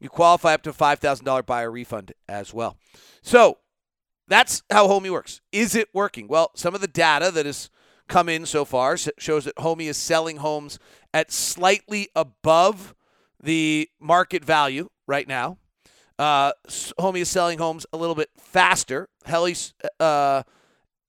you 0.00 0.08
qualify 0.08 0.54
up 0.54 0.62
to 0.62 0.70
a 0.70 0.74
$5,000 0.74 1.46
buyer 1.46 1.70
refund 1.70 2.12
as 2.28 2.52
well. 2.52 2.76
So 3.22 3.58
that's 4.28 4.62
how 4.70 4.86
Homie 4.86 5.10
works. 5.10 5.40
Is 5.52 5.74
it 5.74 5.88
working? 5.92 6.28
Well, 6.28 6.50
some 6.54 6.74
of 6.74 6.80
the 6.80 6.86
data 6.86 7.30
that 7.30 7.46
has 7.46 7.70
come 8.08 8.28
in 8.28 8.46
so 8.46 8.64
far 8.64 8.96
shows 8.96 9.44
that 9.44 9.56
Homie 9.56 9.88
is 9.88 9.96
selling 9.96 10.38
homes 10.38 10.78
at 11.12 11.32
slightly 11.32 12.08
above 12.14 12.94
the 13.42 13.88
market 14.00 14.44
value 14.44 14.88
right 15.06 15.26
now. 15.28 15.58
Uh, 16.18 16.52
is 17.14 17.28
selling 17.28 17.58
homes 17.58 17.86
a 17.92 17.96
little 17.96 18.16
bit 18.16 18.30
faster. 18.36 19.08
Helly's, 19.24 19.72
uh, 20.00 20.42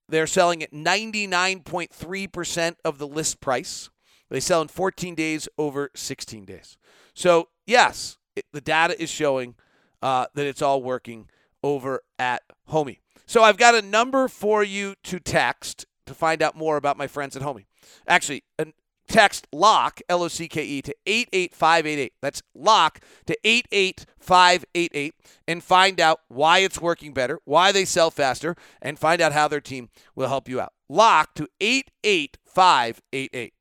they're 0.07 0.27
selling 0.27 0.61
at 0.61 0.71
99.3% 0.71 2.75
of 2.85 2.99
the 2.99 3.07
list 3.07 3.41
price. 3.41 3.89
They 4.29 4.39
sell 4.39 4.61
in 4.61 4.67
14 4.67 5.15
days 5.15 5.49
over 5.57 5.89
16 5.95 6.45
days. 6.45 6.77
So, 7.15 7.49
yes, 7.65 8.19
it, 8.35 8.45
the 8.53 8.61
data 8.61 9.01
is 9.01 9.09
showing 9.09 9.55
uh, 10.01 10.27
that 10.35 10.45
it's 10.45 10.61
all 10.61 10.83
working 10.83 11.27
over 11.63 12.01
at 12.17 12.43
Homie. 12.69 12.99
So, 13.25 13.43
I've 13.43 13.57
got 13.57 13.75
a 13.75 13.81
number 13.81 14.27
for 14.27 14.63
you 14.63 14.95
to 15.03 15.19
text 15.19 15.85
to 16.05 16.13
find 16.13 16.41
out 16.41 16.55
more 16.55 16.77
about 16.77 16.97
my 16.97 17.07
friends 17.07 17.35
at 17.35 17.41
Homie. 17.43 17.65
Actually, 18.07 18.43
uh, 18.57 18.65
text 19.09 19.47
LOCK, 19.51 20.01
L 20.07 20.23
O 20.23 20.27
C 20.27 20.47
K 20.47 20.63
E, 20.63 20.81
to 20.81 20.95
88588. 21.05 22.13
That's 22.21 22.41
LOCK 22.55 23.01
to 23.25 23.37
88588 23.43 25.15
and 25.47 25.63
find 25.63 25.99
out 25.99 26.21
why 26.29 26.59
it's 26.59 26.79
working 26.79 27.13
better, 27.13 27.39
why 27.43 27.71
they 27.71 27.83
sell 27.83 28.11
faster, 28.11 28.55
and 28.81 28.97
find 28.97 29.19
out 29.19 29.33
how 29.33 29.47
their 29.47 29.59
team 29.59 29.89
will 30.15 30.29
help 30.29 30.47
you 30.47 30.61
out. 30.61 30.73
LOCK 30.87 31.33
to 31.35 31.47
88588. 31.59 33.53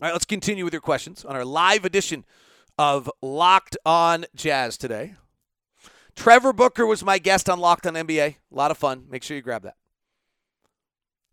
All 0.00 0.08
right, 0.08 0.12
let's 0.12 0.24
continue 0.24 0.64
with 0.64 0.74
your 0.74 0.80
questions 0.80 1.24
on 1.24 1.34
our 1.36 1.44
live 1.44 1.84
edition 1.84 2.24
of 2.78 3.10
Locked 3.20 3.76
On 3.84 4.24
Jazz 4.34 4.76
today. 4.76 5.14
Trevor 6.14 6.52
Booker 6.52 6.86
was 6.86 7.04
my 7.04 7.18
guest 7.18 7.48
on 7.48 7.58
Locked 7.58 7.86
On 7.86 7.94
NBA. 7.94 8.26
A 8.28 8.36
lot 8.50 8.70
of 8.70 8.78
fun. 8.78 9.06
Make 9.08 9.22
sure 9.22 9.36
you 9.36 9.42
grab 9.42 9.62
that. 9.62 9.76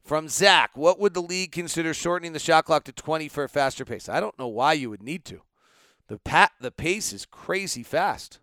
From 0.03 0.27
Zach, 0.27 0.71
what 0.75 0.99
would 0.99 1.13
the 1.13 1.21
league 1.21 1.51
consider 1.51 1.93
shortening 1.93 2.33
the 2.33 2.39
shot 2.39 2.65
clock 2.65 2.83
to 2.85 2.91
20 2.91 3.27
for 3.27 3.43
a 3.43 3.49
faster 3.49 3.85
pace? 3.85 4.09
I 4.09 4.19
don't 4.19 4.37
know 4.39 4.47
why 4.47 4.73
you 4.73 4.89
would 4.89 5.03
need 5.03 5.25
to. 5.25 5.41
The 6.07 6.17
pat 6.17 6.51
the 6.59 6.71
pace 6.71 7.13
is 7.13 7.25
crazy 7.25 7.83
fast. 7.83 8.39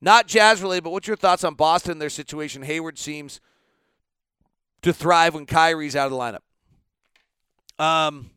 Not 0.00 0.26
jazz 0.26 0.62
related, 0.62 0.84
but 0.84 0.90
what's 0.90 1.06
your 1.06 1.16
thoughts 1.16 1.44
on 1.44 1.54
Boston 1.54 1.92
and 1.92 2.02
their 2.02 2.10
situation? 2.10 2.62
Hayward 2.62 2.98
seems 2.98 3.40
to 4.82 4.92
thrive 4.92 5.34
when 5.34 5.46
Kyrie's 5.46 5.96
out 5.96 6.06
of 6.06 6.12
the 6.12 6.18
lineup. 6.18 6.40
Um, 7.82 8.30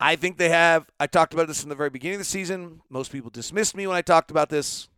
I 0.00 0.16
think 0.16 0.36
they 0.36 0.48
have. 0.48 0.90
I 0.98 1.06
talked 1.06 1.32
about 1.32 1.46
this 1.46 1.60
from 1.60 1.68
the 1.68 1.76
very 1.76 1.90
beginning 1.90 2.16
of 2.16 2.20
the 2.20 2.24
season. 2.24 2.80
Most 2.88 3.12
people 3.12 3.30
dismissed 3.30 3.76
me 3.76 3.86
when 3.86 3.96
I 3.96 4.02
talked 4.02 4.32
about 4.32 4.48
this. 4.48 4.88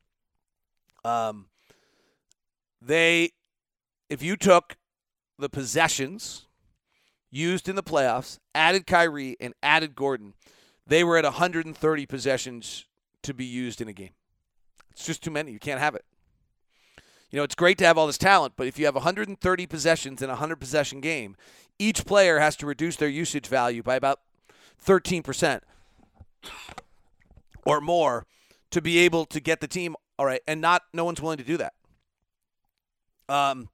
Um, 1.05 1.47
they, 2.81 3.31
if 4.09 4.23
you 4.23 4.37
took 4.37 4.77
the 5.39 5.49
possessions 5.49 6.47
used 7.31 7.69
in 7.69 7.77
the 7.77 7.83
playoffs, 7.83 8.39
added 8.55 8.87
Kyrie, 8.87 9.37
and 9.41 9.55
added 9.63 9.95
Gordon, 9.95 10.35
they 10.87 11.03
were 11.03 11.17
at 11.17 11.25
130 11.25 12.07
possessions 12.07 12.87
to 13.23 13.35
be 13.35 13.45
used 13.45 13.81
in 13.81 13.89
a 13.89 13.93
game. 13.93 14.15
It's 14.91 15.05
just 15.05 15.23
too 15.23 15.31
many. 15.31 15.51
You 15.51 15.59
can't 15.59 15.81
have 15.81 15.95
it. 15.95 16.05
You 17.31 17.39
know, 17.39 17.43
it's 17.43 17.57
great 17.57 17.79
to 17.79 17.85
have 17.85 17.99
all 17.99 18.07
this 18.07 18.19
talent, 18.19 18.55
but 18.57 18.69
if 18.69 18.79
you 18.79 18.85
have 18.85 18.95
130 18.95 19.67
possessions 19.67 20.23
in 20.23 20.31
a 20.31 20.35
100 20.35 20.57
possession 20.57 21.01
game, 21.01 21.37
each 21.81 22.07
player 22.07 22.39
has 22.39 22.55
to 22.57 22.67
reduce 22.67 22.95
their 22.95 23.09
usage 23.09 23.49
value 23.49 23.83
by 23.83 23.97
about 23.97 24.21
13% 24.85 25.61
or 27.67 27.81
more 27.81 28.27
to 28.71 28.81
be 28.81 28.99
able 28.99 29.25
to 29.27 29.41
get 29.41 29.61
the 29.61 29.67
team 29.67 29.97
all 30.19 30.27
right, 30.27 30.41
and 30.47 30.61
not 30.61 30.83
no 30.93 31.05
one's 31.05 31.21
willing 31.21 31.39
to 31.39 31.45
do 31.45 31.57
that. 31.57 31.73
Um, 33.29 33.69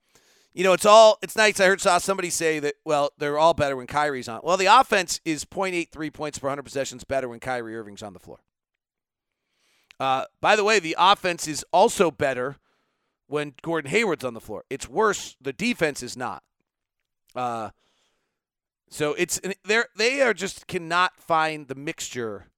you 0.52 0.64
know, 0.64 0.72
it's 0.72 0.86
all 0.86 1.18
it's 1.22 1.36
nice. 1.36 1.60
I 1.60 1.66
heard 1.66 1.80
saw 1.80 1.98
somebody 1.98 2.30
say 2.30 2.58
that 2.60 2.74
well, 2.84 3.10
they're 3.18 3.38
all 3.38 3.54
better 3.54 3.76
when 3.76 3.86
Kyrie's 3.86 4.28
on. 4.28 4.40
Well, 4.42 4.56
the 4.56 4.66
offense 4.66 5.20
is 5.24 5.44
0.83 5.44 6.12
points 6.12 6.38
per 6.38 6.48
100 6.48 6.62
possessions 6.62 7.04
better 7.04 7.28
when 7.28 7.40
Kyrie 7.40 7.76
Irving's 7.76 8.02
on 8.02 8.12
the 8.12 8.18
floor. 8.18 8.40
Uh, 9.98 10.24
by 10.40 10.56
the 10.56 10.64
way, 10.64 10.78
the 10.78 10.96
offense 10.98 11.46
is 11.46 11.64
also 11.72 12.10
better 12.10 12.56
when 13.26 13.54
Gordon 13.62 13.90
Hayward's 13.90 14.24
on 14.24 14.34
the 14.34 14.40
floor. 14.40 14.64
It's 14.70 14.88
worse. 14.88 15.36
The 15.40 15.52
defense 15.52 16.02
is 16.02 16.16
not. 16.16 16.42
Uh, 17.34 17.70
so 18.88 19.14
it's 19.14 19.40
they 19.64 19.82
they 19.96 20.20
are 20.22 20.34
just 20.34 20.66
cannot 20.66 21.20
find 21.20 21.68
the 21.68 21.76
mixture 21.76 22.48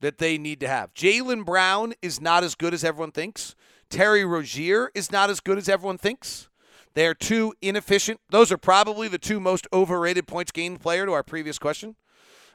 that 0.00 0.18
they 0.18 0.38
need 0.38 0.60
to 0.60 0.68
have. 0.68 0.94
Jaylen 0.94 1.44
Brown 1.44 1.94
is 2.02 2.20
not 2.20 2.44
as 2.44 2.54
good 2.54 2.74
as 2.74 2.84
everyone 2.84 3.12
thinks. 3.12 3.54
Terry 3.90 4.24
Rozier 4.24 4.90
is 4.94 5.10
not 5.10 5.30
as 5.30 5.40
good 5.40 5.58
as 5.58 5.68
everyone 5.68 5.98
thinks. 5.98 6.48
They 6.94 7.06
are 7.06 7.14
too 7.14 7.54
inefficient. 7.62 8.20
Those 8.30 8.50
are 8.50 8.58
probably 8.58 9.08
the 9.08 9.18
two 9.18 9.40
most 9.40 9.66
overrated 9.72 10.26
points 10.26 10.52
gained 10.52 10.80
player 10.80 11.06
to 11.06 11.12
our 11.12 11.22
previous 11.22 11.58
question. 11.58 11.96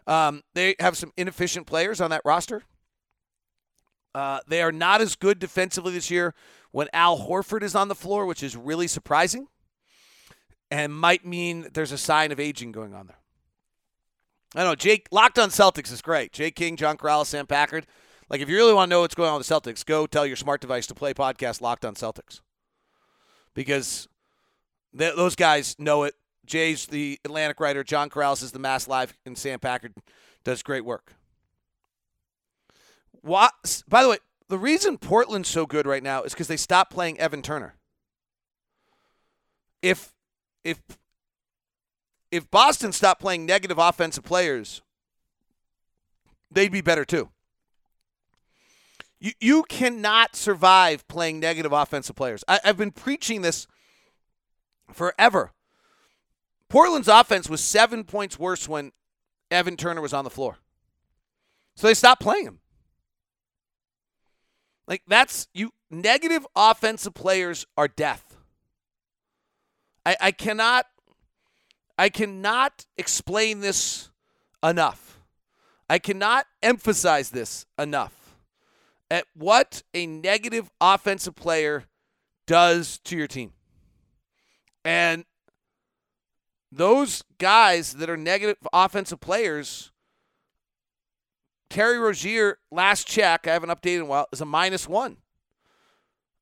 Um, 0.06 0.44
they 0.54 0.76
have 0.80 0.98
some 0.98 1.14
inefficient 1.16 1.66
players 1.66 2.02
on 2.02 2.10
that 2.10 2.22
roster. 2.26 2.64
Uh, 4.14 4.40
they 4.48 4.62
are 4.62 4.72
not 4.72 5.02
as 5.02 5.16
good 5.16 5.40
defensively 5.40 5.94
this 5.94 6.12
year 6.12 6.36
when 6.72 6.88
Al 6.94 7.20
Horford 7.20 7.64
is 7.64 7.74
on 7.74 7.88
the 7.88 7.96
floor, 7.96 8.26
which 8.26 8.44
is 8.44 8.56
really 8.56 8.88
surprising 8.88 9.48
and 10.74 10.92
might 10.94 11.24
mean 11.24 11.68
there's 11.74 11.92
a 11.92 11.98
sign 11.98 12.32
of 12.32 12.40
aging 12.40 12.72
going 12.72 12.96
on 12.96 13.06
there. 13.06 13.23
I 14.56 14.64
know. 14.64 14.76
Jake 14.76 15.08
Locked 15.12 15.40
on 15.40 15.50
Celtics 15.50 15.92
is 15.92 16.02
great. 16.02 16.32
Jay 16.32 16.52
King, 16.52 16.76
John 16.76 16.98
Karalis, 16.98 17.28
Sam 17.28 17.48
Packard. 17.48 17.88
Like, 18.30 18.42
if 18.42 18.50
you 18.50 18.56
really 18.56 18.74
want 18.74 18.90
to 18.90 18.96
know 18.96 19.02
what's 19.02 19.16
going 19.16 19.30
on 19.30 19.38
with 19.38 19.48
the 19.48 19.54
Celtics, 19.54 19.86
go 19.86 20.06
tell 20.06 20.26
your 20.26 20.36
smart 20.36 20.62
device 20.62 20.88
to 20.88 20.96
play 20.96 21.14
podcast 21.14 21.62
Locked 21.62 21.86
on 21.86 21.96
Celtics. 21.96 22.42
Because 23.54 24.08
th- 24.98 25.16
those 25.16 25.36
guys 25.36 25.76
know 25.78 26.04
it. 26.04 26.16
Jay's 26.46 26.88
the 26.88 27.20
Athletic 27.26 27.60
writer. 27.60 27.84
John 27.84 28.10
Karalis 28.10 28.44
is 28.44 28.52
the 28.52 28.60
Mass 28.60 28.88
Live, 28.88 29.16
and 29.26 29.38
Sam 29.38 29.60
Packard 29.60 29.94
does 30.44 30.64
great 30.64 30.86
work. 30.86 31.14
What, 33.22 33.84
by 33.88 34.04
the 34.04 34.10
way, 34.10 34.18
the 34.50 34.58
reason 34.58 34.98
Portland's 34.98 35.50
so 35.50 35.66
good 35.66 35.86
right 35.86 36.04
now 36.04 36.24
is 36.24 36.34
because 36.34 36.48
they 36.48 36.58
stopped 36.58 36.92
playing 36.92 37.20
Evan 37.20 37.42
Turner. 37.42 37.76
If 39.82 40.14
if 40.64 40.82
if 42.34 42.50
Boston 42.50 42.92
stopped 42.92 43.22
playing 43.22 43.46
negative 43.46 43.78
offensive 43.78 44.24
players, 44.24 44.82
they'd 46.52 46.72
be 46.72 46.82
better 46.82 47.06
too. 47.06 47.30
You 49.20 49.34
you 49.40 49.64
cannot 49.70 50.36
survive 50.36 51.08
playing 51.08 51.40
negative 51.40 51.72
offensive 51.72 52.16
players. 52.16 52.44
I, 52.48 52.60
I've 52.66 52.76
been 52.76 52.92
preaching 52.92 53.44
this 53.44 53.68
forever. 54.92 55.52
Portland's 56.70 57.08
offense 57.08 57.48
was 57.48 57.62
seven 57.62 58.04
points 58.04 58.40
worse 58.40 58.68
when 58.68 58.94
Evan 59.52 59.78
Turner 59.78 60.02
was 60.02 60.12
on 60.12 60.24
the 60.24 60.32
floor. 60.32 60.58
So 61.76 61.86
they 61.86 61.94
stopped 61.94 62.24
playing 62.24 62.48
him. 62.48 62.60
Like 64.88 65.04
that's 65.08 65.48
you 65.54 65.72
negative 65.92 66.48
offensive 66.56 67.14
players 67.14 67.68
are 67.78 67.88
death. 67.88 68.38
I, 70.04 70.18
I 70.20 70.32
cannot 70.32 70.88
I 72.04 72.10
cannot 72.10 72.86
explain 72.98 73.62
this 73.62 74.10
enough. 74.62 75.22
I 75.90 76.00
cannot 76.00 76.46
emphasize 76.62 77.30
this 77.30 77.66
enough 77.80 78.36
at 79.10 79.24
what 79.34 79.84
a 79.94 80.06
negative 80.06 80.70
offensive 80.82 81.34
player 81.34 81.86
does 82.46 83.00
to 83.06 83.16
your 83.16 83.28
team. 83.28 83.54
And 84.84 85.24
those 86.74 87.24
guys 87.38 87.94
that 87.94 88.10
are 88.10 88.18
negative 88.18 88.58
offensive 88.74 89.22
players, 89.22 89.94
Terry 91.70 92.00
Rozier, 92.00 92.58
last 92.70 93.08
check, 93.08 93.48
I 93.48 93.54
haven't 93.54 93.70
updated 93.70 93.96
in 93.96 94.02
a 94.02 94.06
while, 94.08 94.28
is 94.34 94.42
a 94.42 94.46
minus 94.46 94.90
one. 94.90 95.20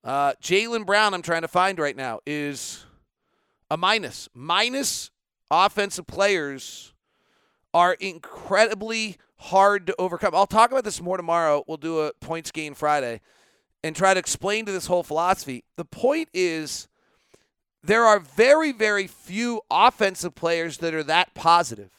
Uh, 0.04 0.34
Jaylen 0.42 0.88
Brown, 0.88 1.14
I'm 1.14 1.22
trying 1.22 1.44
to 1.44 1.48
find 1.48 1.78
right 1.78 1.96
now, 1.96 2.20
is 2.26 2.84
a 3.70 3.78
minus. 3.78 4.28
Minus 4.34 5.11
offensive 5.52 6.08
players 6.08 6.94
are 7.74 7.94
incredibly 7.94 9.18
hard 9.38 9.88
to 9.88 9.96
overcome. 10.00 10.34
I'll 10.34 10.48
talk 10.48 10.72
about 10.72 10.84
this 10.84 11.02
more 11.02 11.18
tomorrow. 11.18 11.64
We'll 11.68 11.78
do 11.78 12.00
a 12.00 12.14
points 12.22 12.52
gain 12.52 12.74
Friday 12.74 13.22
and 13.84 13.96
try 13.96 14.14
to 14.14 14.20
explain 14.20 14.66
to 14.66 14.72
this 14.72 14.86
whole 14.88 15.04
philosophy. 15.04 15.64
The 15.76 15.86
point 15.86 16.30
is 16.34 16.88
there 17.84 18.06
are 18.06 18.20
very, 18.20 18.72
very 18.72 19.08
few 19.08 19.62
offensive 19.70 20.36
players 20.36 20.78
that 20.78 20.94
are 20.94 21.04
that 21.04 21.34
positive. 21.34 21.92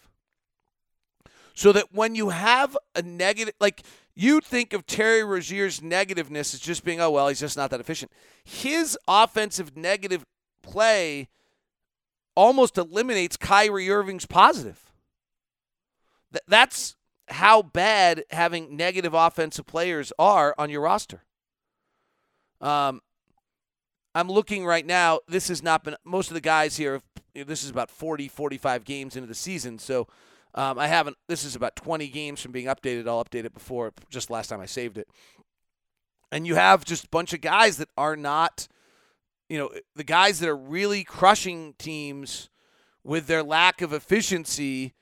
So 1.54 1.72
that 1.72 1.92
when 1.92 2.14
you 2.14 2.30
have 2.30 2.78
a 2.94 3.02
negative, 3.02 3.54
like 3.60 3.82
you 4.14 4.40
think 4.40 4.72
of 4.72 4.86
Terry 4.86 5.22
Rozier's 5.22 5.80
negativeness 5.80 6.54
as 6.54 6.60
just 6.60 6.84
being, 6.84 7.00
oh, 7.00 7.10
well, 7.10 7.28
he's 7.28 7.40
just 7.40 7.56
not 7.56 7.70
that 7.70 7.80
efficient. 7.80 8.10
His 8.42 8.96
offensive 9.06 9.76
negative 9.76 10.24
play 10.62 11.28
almost 12.35 12.79
eliminates 12.79 13.37
Kyrie 13.37 13.90
Irving's 13.90 14.27
positive. 14.27 14.92
Th- 16.33 16.45
that's 16.47 16.97
how 17.29 17.62
bad 17.62 18.25
having 18.31 18.77
negative 18.77 19.14
offensive 19.14 19.66
players 19.66 20.12
are 20.18 20.55
on 20.59 20.71
your 20.71 20.83
roster. 20.83 21.23
Um, 22.61 23.01
I'm 24.14 24.29
looking 24.29 24.64
right 24.64 24.85
now. 24.85 25.21
This 25.27 25.49
has 25.49 25.62
not 25.62 25.85
been 25.85 25.97
most 26.05 26.29
of 26.29 26.35
the 26.35 26.40
guys 26.40 26.77
here. 26.77 27.01
This 27.35 27.64
is 27.64 27.71
about 27.71 27.90
40, 27.90 28.29
45 28.29 28.85
games 28.85 29.16
into 29.16 29.27
the 29.27 29.35
season. 29.35 29.79
So 29.79 30.07
um, 30.55 30.79
I 30.79 30.87
haven't. 30.87 31.16
This 31.29 31.45
is 31.45 31.57
about 31.57 31.77
20 31.77 32.09
games 32.09 32.40
from 32.40 32.53
being 32.53 32.66
updated. 32.66 33.09
I'll 33.09 33.25
update 33.25 33.45
it 33.45 33.55
before 33.55 33.92
just 34.11 34.31
last 34.31 34.49
time 34.49 34.61
I 34.61 34.66
saved 34.66 34.99
it. 34.99 35.09
And 36.31 36.47
you 36.47 36.55
have 36.55 36.85
just 36.85 37.05
a 37.07 37.09
bunch 37.09 37.33
of 37.33 37.40
guys 37.40 37.79
that 37.79 37.88
are 37.97 38.16
not, 38.16 38.68
you 39.52 39.58
know, 39.58 39.70
the 39.94 40.02
guys 40.02 40.40
that 40.40 40.48
are 40.48 40.56
really 40.56 41.04
crushing 41.04 41.74
teams 41.76 42.48
with 43.04 43.26
their 43.26 43.42
lack 43.42 43.82
of 43.82 43.92
efficiency. 43.92 44.94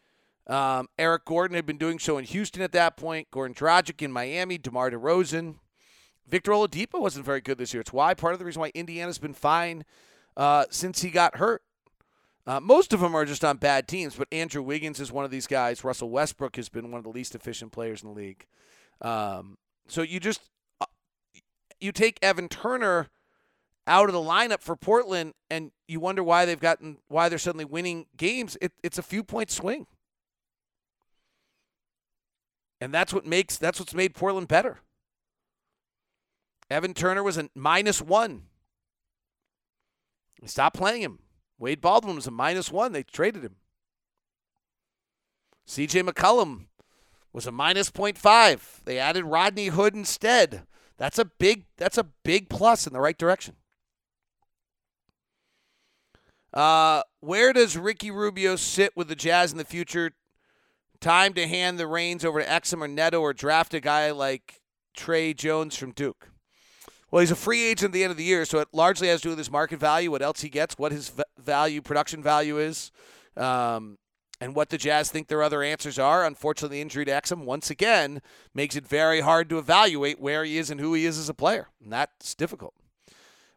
Um, 0.48 0.88
Eric 0.98 1.24
Gordon 1.24 1.54
had 1.54 1.66
been 1.66 1.78
doing 1.78 2.00
so 2.00 2.18
in 2.18 2.24
Houston 2.24 2.60
at 2.60 2.72
that 2.72 2.96
point. 2.96 3.30
Goran 3.30 3.54
Dragic 3.54 4.02
in 4.02 4.10
Miami. 4.10 4.58
DeMar 4.58 4.90
DeRozan. 4.90 5.54
Victor 6.26 6.50
Oladipo 6.50 7.00
wasn't 7.00 7.24
very 7.24 7.40
good 7.40 7.58
this 7.58 7.72
year. 7.72 7.80
It's 7.80 7.92
why 7.92 8.12
part 8.12 8.32
of 8.32 8.40
the 8.40 8.44
reason 8.44 8.58
why 8.58 8.72
Indiana's 8.74 9.18
been 9.18 9.34
fine 9.34 9.84
uh, 10.36 10.64
since 10.68 11.02
he 11.02 11.10
got 11.10 11.36
hurt. 11.36 11.62
Uh, 12.44 12.58
most 12.58 12.92
of 12.92 12.98
them 12.98 13.14
are 13.14 13.24
just 13.24 13.44
on 13.44 13.56
bad 13.56 13.86
teams, 13.86 14.16
but 14.16 14.26
Andrew 14.32 14.62
Wiggins 14.62 14.98
is 14.98 15.12
one 15.12 15.24
of 15.24 15.30
these 15.30 15.46
guys. 15.46 15.84
Russell 15.84 16.10
Westbrook 16.10 16.56
has 16.56 16.68
been 16.68 16.90
one 16.90 16.98
of 16.98 17.04
the 17.04 17.10
least 17.10 17.36
efficient 17.36 17.70
players 17.70 18.02
in 18.02 18.08
the 18.08 18.16
league. 18.16 18.46
Um, 19.00 19.58
so 19.86 20.02
you 20.02 20.18
just 20.18 20.40
uh, 20.80 20.86
you 21.78 21.92
take 21.92 22.18
Evan 22.20 22.48
Turner 22.48 23.10
out 23.86 24.08
of 24.08 24.12
the 24.12 24.20
lineup 24.20 24.60
for 24.60 24.76
Portland, 24.76 25.34
and 25.50 25.72
you 25.88 26.00
wonder 26.00 26.22
why 26.22 26.44
they've 26.44 26.60
gotten 26.60 26.98
why 27.08 27.28
they're 27.28 27.38
suddenly 27.38 27.64
winning 27.64 28.06
games. 28.16 28.56
It, 28.60 28.72
it's 28.82 28.98
a 28.98 29.02
few 29.02 29.22
point 29.22 29.50
swing, 29.50 29.86
and 32.80 32.92
that's 32.92 33.12
what 33.12 33.26
makes 33.26 33.56
that's 33.56 33.78
what's 33.78 33.94
made 33.94 34.14
Portland 34.14 34.48
better. 34.48 34.78
Evan 36.70 36.94
Turner 36.94 37.22
was 37.22 37.36
a 37.36 37.48
minus 37.54 38.00
one. 38.00 38.44
They 40.40 40.46
stopped 40.46 40.76
playing 40.76 41.02
him. 41.02 41.18
Wade 41.58 41.80
Baldwin 41.80 42.14
was 42.14 42.26
a 42.26 42.30
minus 42.30 42.70
one. 42.70 42.92
They 42.92 43.02
traded 43.02 43.42
him. 43.42 43.56
CJ 45.66 46.08
McCollum 46.08 46.66
was 47.32 47.46
a 47.46 47.52
minus 47.52 47.90
0.5. 47.90 48.84
They 48.84 48.98
added 48.98 49.24
Rodney 49.24 49.66
Hood 49.66 49.94
instead. 49.94 50.62
That's 50.96 51.18
a 51.18 51.24
big 51.24 51.64
that's 51.76 51.98
a 51.98 52.04
big 52.04 52.48
plus 52.48 52.86
in 52.86 52.92
the 52.92 53.00
right 53.00 53.16
direction. 53.16 53.56
Uh, 56.52 57.02
where 57.20 57.52
does 57.52 57.76
Ricky 57.76 58.10
Rubio 58.10 58.56
sit 58.56 58.96
with 58.96 59.08
the 59.08 59.14
Jazz 59.14 59.52
in 59.52 59.58
the 59.58 59.64
future? 59.64 60.12
Time 61.00 61.32
to 61.34 61.46
hand 61.46 61.78
the 61.78 61.86
reins 61.86 62.24
over 62.24 62.40
to 62.40 62.46
Exum 62.46 62.82
or 62.82 62.88
Neto 62.88 63.20
or 63.20 63.32
draft 63.32 63.72
a 63.72 63.80
guy 63.80 64.10
like 64.10 64.60
Tre 64.94 65.32
Jones 65.32 65.76
from 65.76 65.92
Duke. 65.92 66.28
Well, 67.10 67.20
he's 67.20 67.30
a 67.30 67.36
free 67.36 67.64
agent 67.66 67.88
at 67.88 67.92
the 67.92 68.04
end 68.04 68.12
of 68.12 68.16
the 68.16 68.24
year, 68.24 68.44
so 68.44 68.58
it 68.58 68.68
largely 68.72 69.08
has 69.08 69.20
to 69.20 69.24
do 69.24 69.28
with 69.30 69.38
his 69.38 69.50
market 69.50 69.80
value, 69.80 70.10
what 70.10 70.22
else 70.22 70.42
he 70.42 70.48
gets, 70.48 70.78
what 70.78 70.92
his 70.92 71.12
value, 71.38 71.82
production 71.82 72.22
value 72.22 72.58
is, 72.58 72.92
um, 73.36 73.98
and 74.40 74.54
what 74.54 74.68
the 74.68 74.78
Jazz 74.78 75.10
think 75.10 75.26
their 75.26 75.42
other 75.42 75.62
answers 75.62 75.98
are. 75.98 76.24
Unfortunately, 76.24 76.78
the 76.78 76.82
injury 76.82 77.04
to 77.04 77.10
Exum 77.10 77.44
once 77.44 77.68
again 77.68 78.22
makes 78.54 78.76
it 78.76 78.86
very 78.86 79.20
hard 79.20 79.48
to 79.48 79.58
evaluate 79.58 80.20
where 80.20 80.44
he 80.44 80.56
is 80.56 80.70
and 80.70 80.80
who 80.80 80.94
he 80.94 81.04
is 81.04 81.18
as 81.18 81.28
a 81.28 81.34
player, 81.34 81.68
and 81.82 81.92
that's 81.92 82.34
difficult. 82.34 82.74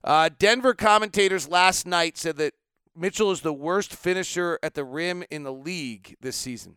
Uh, 0.04 0.30
Denver 0.40 0.74
commentators 0.74 1.48
last 1.48 1.86
night 1.86 2.18
said 2.18 2.38
that 2.38 2.54
Mitchell 2.96 3.32
is 3.32 3.42
the 3.42 3.54
worst 3.54 3.96
finisher 3.96 4.60
at 4.62 4.76
the 4.76 4.84
rim 4.84 5.24
in 5.32 5.44
the 5.44 5.54
league 5.54 6.16
this 6.22 6.36
season. 6.36 6.76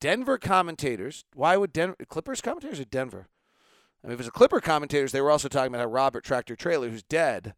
Denver 0.00 0.38
commentators. 0.38 1.24
Why 1.34 1.56
would 1.56 1.72
Denver 1.72 1.96
Clippers 2.08 2.40
commentators 2.40 2.80
or 2.80 2.86
Denver? 2.86 3.28
I 4.02 4.06
mean, 4.06 4.14
if 4.14 4.20
it's 4.20 4.28
a 4.28 4.32
Clipper 4.32 4.60
commentators, 4.60 5.12
they 5.12 5.20
were 5.20 5.30
also 5.30 5.48
talking 5.48 5.68
about 5.68 5.80
how 5.80 5.90
Robert 5.90 6.24
Tractor 6.24 6.56
Traylor, 6.56 6.88
who's 6.88 7.02
dead, 7.02 7.54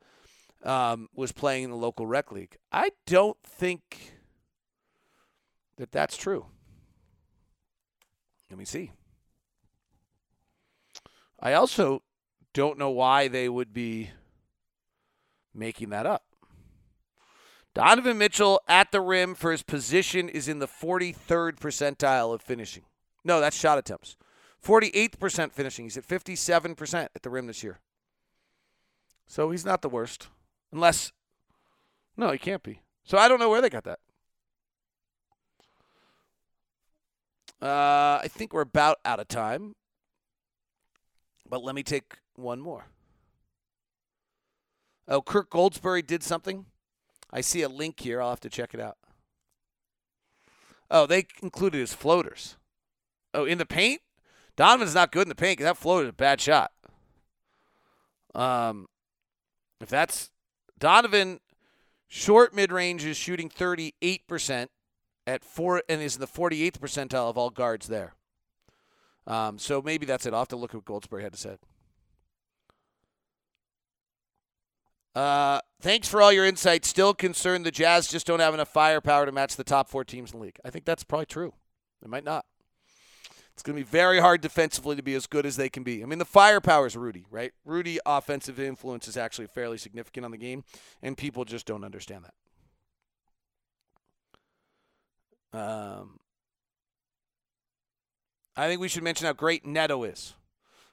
um, 0.65 1.09
was 1.15 1.31
playing 1.31 1.65
in 1.65 1.71
the 1.71 1.77
local 1.77 2.07
rec 2.07 2.33
league. 2.33 2.57
I 2.73 2.91
don't 3.07 3.39
think 3.45 4.15
that 5.77 5.93
that's 5.93 6.17
true. 6.17 6.47
Let 8.51 8.59
me 8.59 8.65
see. 8.65 8.91
I 11.39 11.55
also 11.55 12.03
don't 12.53 12.79
know 12.79 12.91
why 12.91 13.29
they 13.29 13.49
would 13.49 13.73
be 13.73 14.11
making 15.55 15.91
that 15.91 16.07
up. 16.07 16.25
Donovan 17.75 18.19
Mitchell 18.19 18.61
at 18.69 18.93
the 18.93 19.01
rim 19.01 19.35
for 19.35 19.51
his 19.51 19.63
position 19.63 20.29
is 20.29 20.47
in 20.47 20.59
the 20.59 20.69
43rd 20.69 21.59
percentile 21.59 22.35
of 22.35 22.43
finishing. 22.43 22.85
No, 23.25 23.41
that's 23.41 23.57
shot 23.57 23.79
attempts. 23.79 24.17
48th 24.65 25.19
percent 25.19 25.53
finishing. 25.53 25.87
He's 25.87 25.97
at 25.97 26.07
57% 26.07 27.09
at 27.15 27.23
the 27.23 27.31
rim 27.31 27.47
this 27.47 27.63
year. 27.63 27.81
So 29.27 29.51
he's 29.51 29.65
not 29.65 29.83
the 29.83 29.89
worst. 29.89 30.29
Unless, 30.73 31.13
no, 32.17 32.31
he 32.31 32.39
can't 32.39 32.63
be. 32.63 32.83
So 33.05 33.19
I 33.19 33.29
don't 33.29 33.41
know 33.41 33.49
where 33.49 33.61
they 33.61 33.71
got 33.71 33.85
that. 33.85 33.99
Uh, 37.61 38.21
I 38.23 38.29
think 38.29 38.53
we're 38.53 38.63
about 38.63 38.99
out 39.05 39.21
of 39.21 39.29
time. 39.29 39.75
But 41.49 41.63
let 41.63 41.75
me 41.75 41.83
take 41.83 42.19
one 42.35 42.61
more. 42.61 42.87
Oh, 45.13 45.21
Kirk 45.21 45.51
Goldsberry 45.51 46.05
did 46.05 46.23
something. 46.23 46.65
I 47.31 47.43
see 47.43 47.61
a 47.61 47.69
link 47.69 48.01
here. 48.01 48.23
I'll 48.23 48.31
have 48.31 48.41
to 48.41 48.49
check 48.49 48.73
it 48.73 48.81
out. 48.81 48.97
Oh, 50.91 51.05
they 51.05 51.27
included 51.43 51.79
his 51.79 51.93
floaters. 51.93 52.57
Oh, 53.35 53.45
in 53.45 53.59
the 53.59 53.67
paint? 53.67 54.01
Donovan's 54.57 54.95
not 54.95 55.13
good 55.13 55.25
in 55.25 55.29
the 55.29 55.35
paint 55.35 55.59
because 55.59 55.71
that 55.71 55.77
floater 55.77 56.05
is 56.05 56.09
a 56.09 56.15
bad 56.15 56.41
shot. 56.41 56.73
Um, 58.35 58.89
if 59.83 59.91
that's 59.91 60.31
Donovan, 60.79 61.41
short 62.09 62.55
mid 62.55 62.73
range 62.73 63.05
is 63.05 63.19
shooting 63.19 63.51
38% 63.51 64.69
at 65.27 65.45
four 65.45 65.83
and 65.91 66.01
is 66.01 66.15
in 66.15 66.23
the 66.23 66.27
48th 66.27 66.79
percentile 66.79 67.29
of 67.29 67.37
all 67.37 67.51
guards 67.51 67.87
there. 67.87 68.15
Um, 69.27 69.59
so 69.59 69.83
maybe 69.83 70.07
that's 70.07 70.25
it. 70.25 70.33
I'll 70.33 70.41
have 70.41 70.49
to 70.49 70.57
look 70.57 70.75
at 70.75 70.77
what 70.77 71.03
Goldsberry 71.03 71.23
had 71.23 71.35
to 71.35 71.39
say. 71.39 71.59
Uh, 75.15 75.61
thanks 75.81 76.09
for 76.09 76.23
all 76.23 76.33
your 76.33 76.47
insight. 76.47 76.85
Still 76.85 77.13
concerned 77.13 77.67
the 77.67 77.71
Jazz 77.71 78.09
just 78.09 78.27
don't 78.27 78.41
have 78.41 78.55
enough 78.55 78.73
firepower 78.73 79.27
to 79.27 79.33
match 79.33 79.57
the 79.57 79.65
top 79.65 79.89
four 79.89 80.05
teams 80.05 80.33
in 80.33 80.39
the 80.39 80.45
league. 80.45 80.59
I 80.65 80.71
think 80.71 80.85
that's 80.85 81.05
probably 81.05 81.27
true. 81.27 81.53
They 82.01 82.09
might 82.09 82.25
not. 82.25 82.47
It's 83.53 83.63
going 83.63 83.77
to 83.77 83.85
be 83.85 83.89
very 83.89 84.19
hard 84.19 84.41
defensively 84.41 84.97
to 84.97 85.03
be 85.03 85.15
as 85.15 85.27
good 85.27 85.45
as 85.45 85.57
they 85.57 85.69
can 85.69 85.83
be. 85.83 86.03
I 86.03 86.07
mean, 86.07 86.19
the 86.19 86.25
firepower 86.25 86.87
is 86.87 86.97
Rudy, 86.97 87.27
right? 87.31 87.53
Rudy 87.67 87.99
offensive 88.07 88.59
influence 88.59 89.07
is 89.07 89.17
actually 89.19 89.47
fairly 89.47 89.77
significant 89.77 90.25
on 90.25 90.31
the 90.31 90.39
game, 90.39 90.65
and 91.03 91.17
people 91.17 91.45
just 91.45 91.67
don't 91.67 91.85
understand 91.85 92.25
that. 95.53 95.61
Um, 95.61 96.19
I 98.57 98.69
think 98.69 98.81
we 98.81 98.89
should 98.89 99.03
mention 99.03 99.27
how 99.27 99.35
great 99.35 99.67
Neto 99.67 100.03
is. 100.05 100.33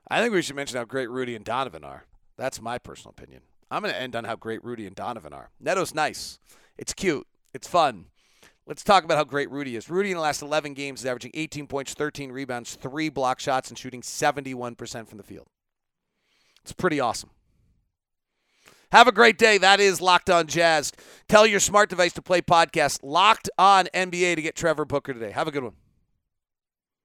I 0.10 0.22
think 0.22 0.34
we 0.34 0.42
should 0.42 0.58
mention 0.58 0.78
how 0.78 0.84
great 0.84 1.10
Rudy 1.10 1.36
and 1.36 1.46
Donovan 1.46 1.86
are. 1.86 2.06
That's 2.36 2.62
my 2.62 2.78
personal 2.78 3.12
opinion. 3.18 3.42
I'm 3.72 3.82
going 3.82 3.94
to 3.94 4.02
end 4.02 4.16
on 4.16 4.24
how 4.24 4.36
great 4.36 4.64
Rudy 4.64 4.86
and 4.86 4.96
Donovan 4.96 5.34
are. 5.34 5.52
Neto's 5.60 5.94
nice. 5.94 6.40
It's 6.78 6.94
cute. 6.94 7.28
It's 7.54 7.68
fun. 7.68 8.06
Let's 8.66 8.84
talk 8.84 9.04
about 9.04 9.18
how 9.18 9.24
great 9.24 9.50
Rudy 9.50 9.76
is. 9.76 9.90
Rudy 9.90 10.12
in 10.12 10.18
the 10.18 10.22
last 10.22 10.42
11 10.42 10.76
games 10.76 11.02
is 11.02 11.06
averaging 11.06 11.32
18 11.34 11.68
points, 11.68 11.94
13 11.94 12.32
rebounds, 12.32 12.76
three 12.76 13.10
block 13.10 13.40
shots, 13.40 13.70
and 13.70 13.78
shooting 13.78 14.02
71% 14.02 15.08
from 15.08 15.18
the 15.18 15.24
field. 15.24 15.48
It's 16.62 16.72
pretty 16.72 17.00
awesome. 17.00 17.32
Have 18.92 19.08
a 19.08 19.12
great 19.12 19.38
day. 19.38 19.58
That 19.58 19.80
is 19.80 20.02
Locked 20.02 20.30
On 20.30 20.48
Jazz. 20.48 20.92
Tell 21.28 21.46
your 21.46 21.60
smart 21.60 21.90
device 21.90 22.14
to 22.14 22.22
play 22.22 22.42
podcast 22.42 23.00
Locked 23.04 23.50
On 23.58 23.86
NBA 23.94 24.36
to 24.36 24.42
get 24.42 24.56
Trevor 24.56 24.86
Booker 24.86 25.14
today. 25.14 25.32
Have 25.32 25.48
a 25.48 25.52
good 25.52 25.64
one. 25.64 25.74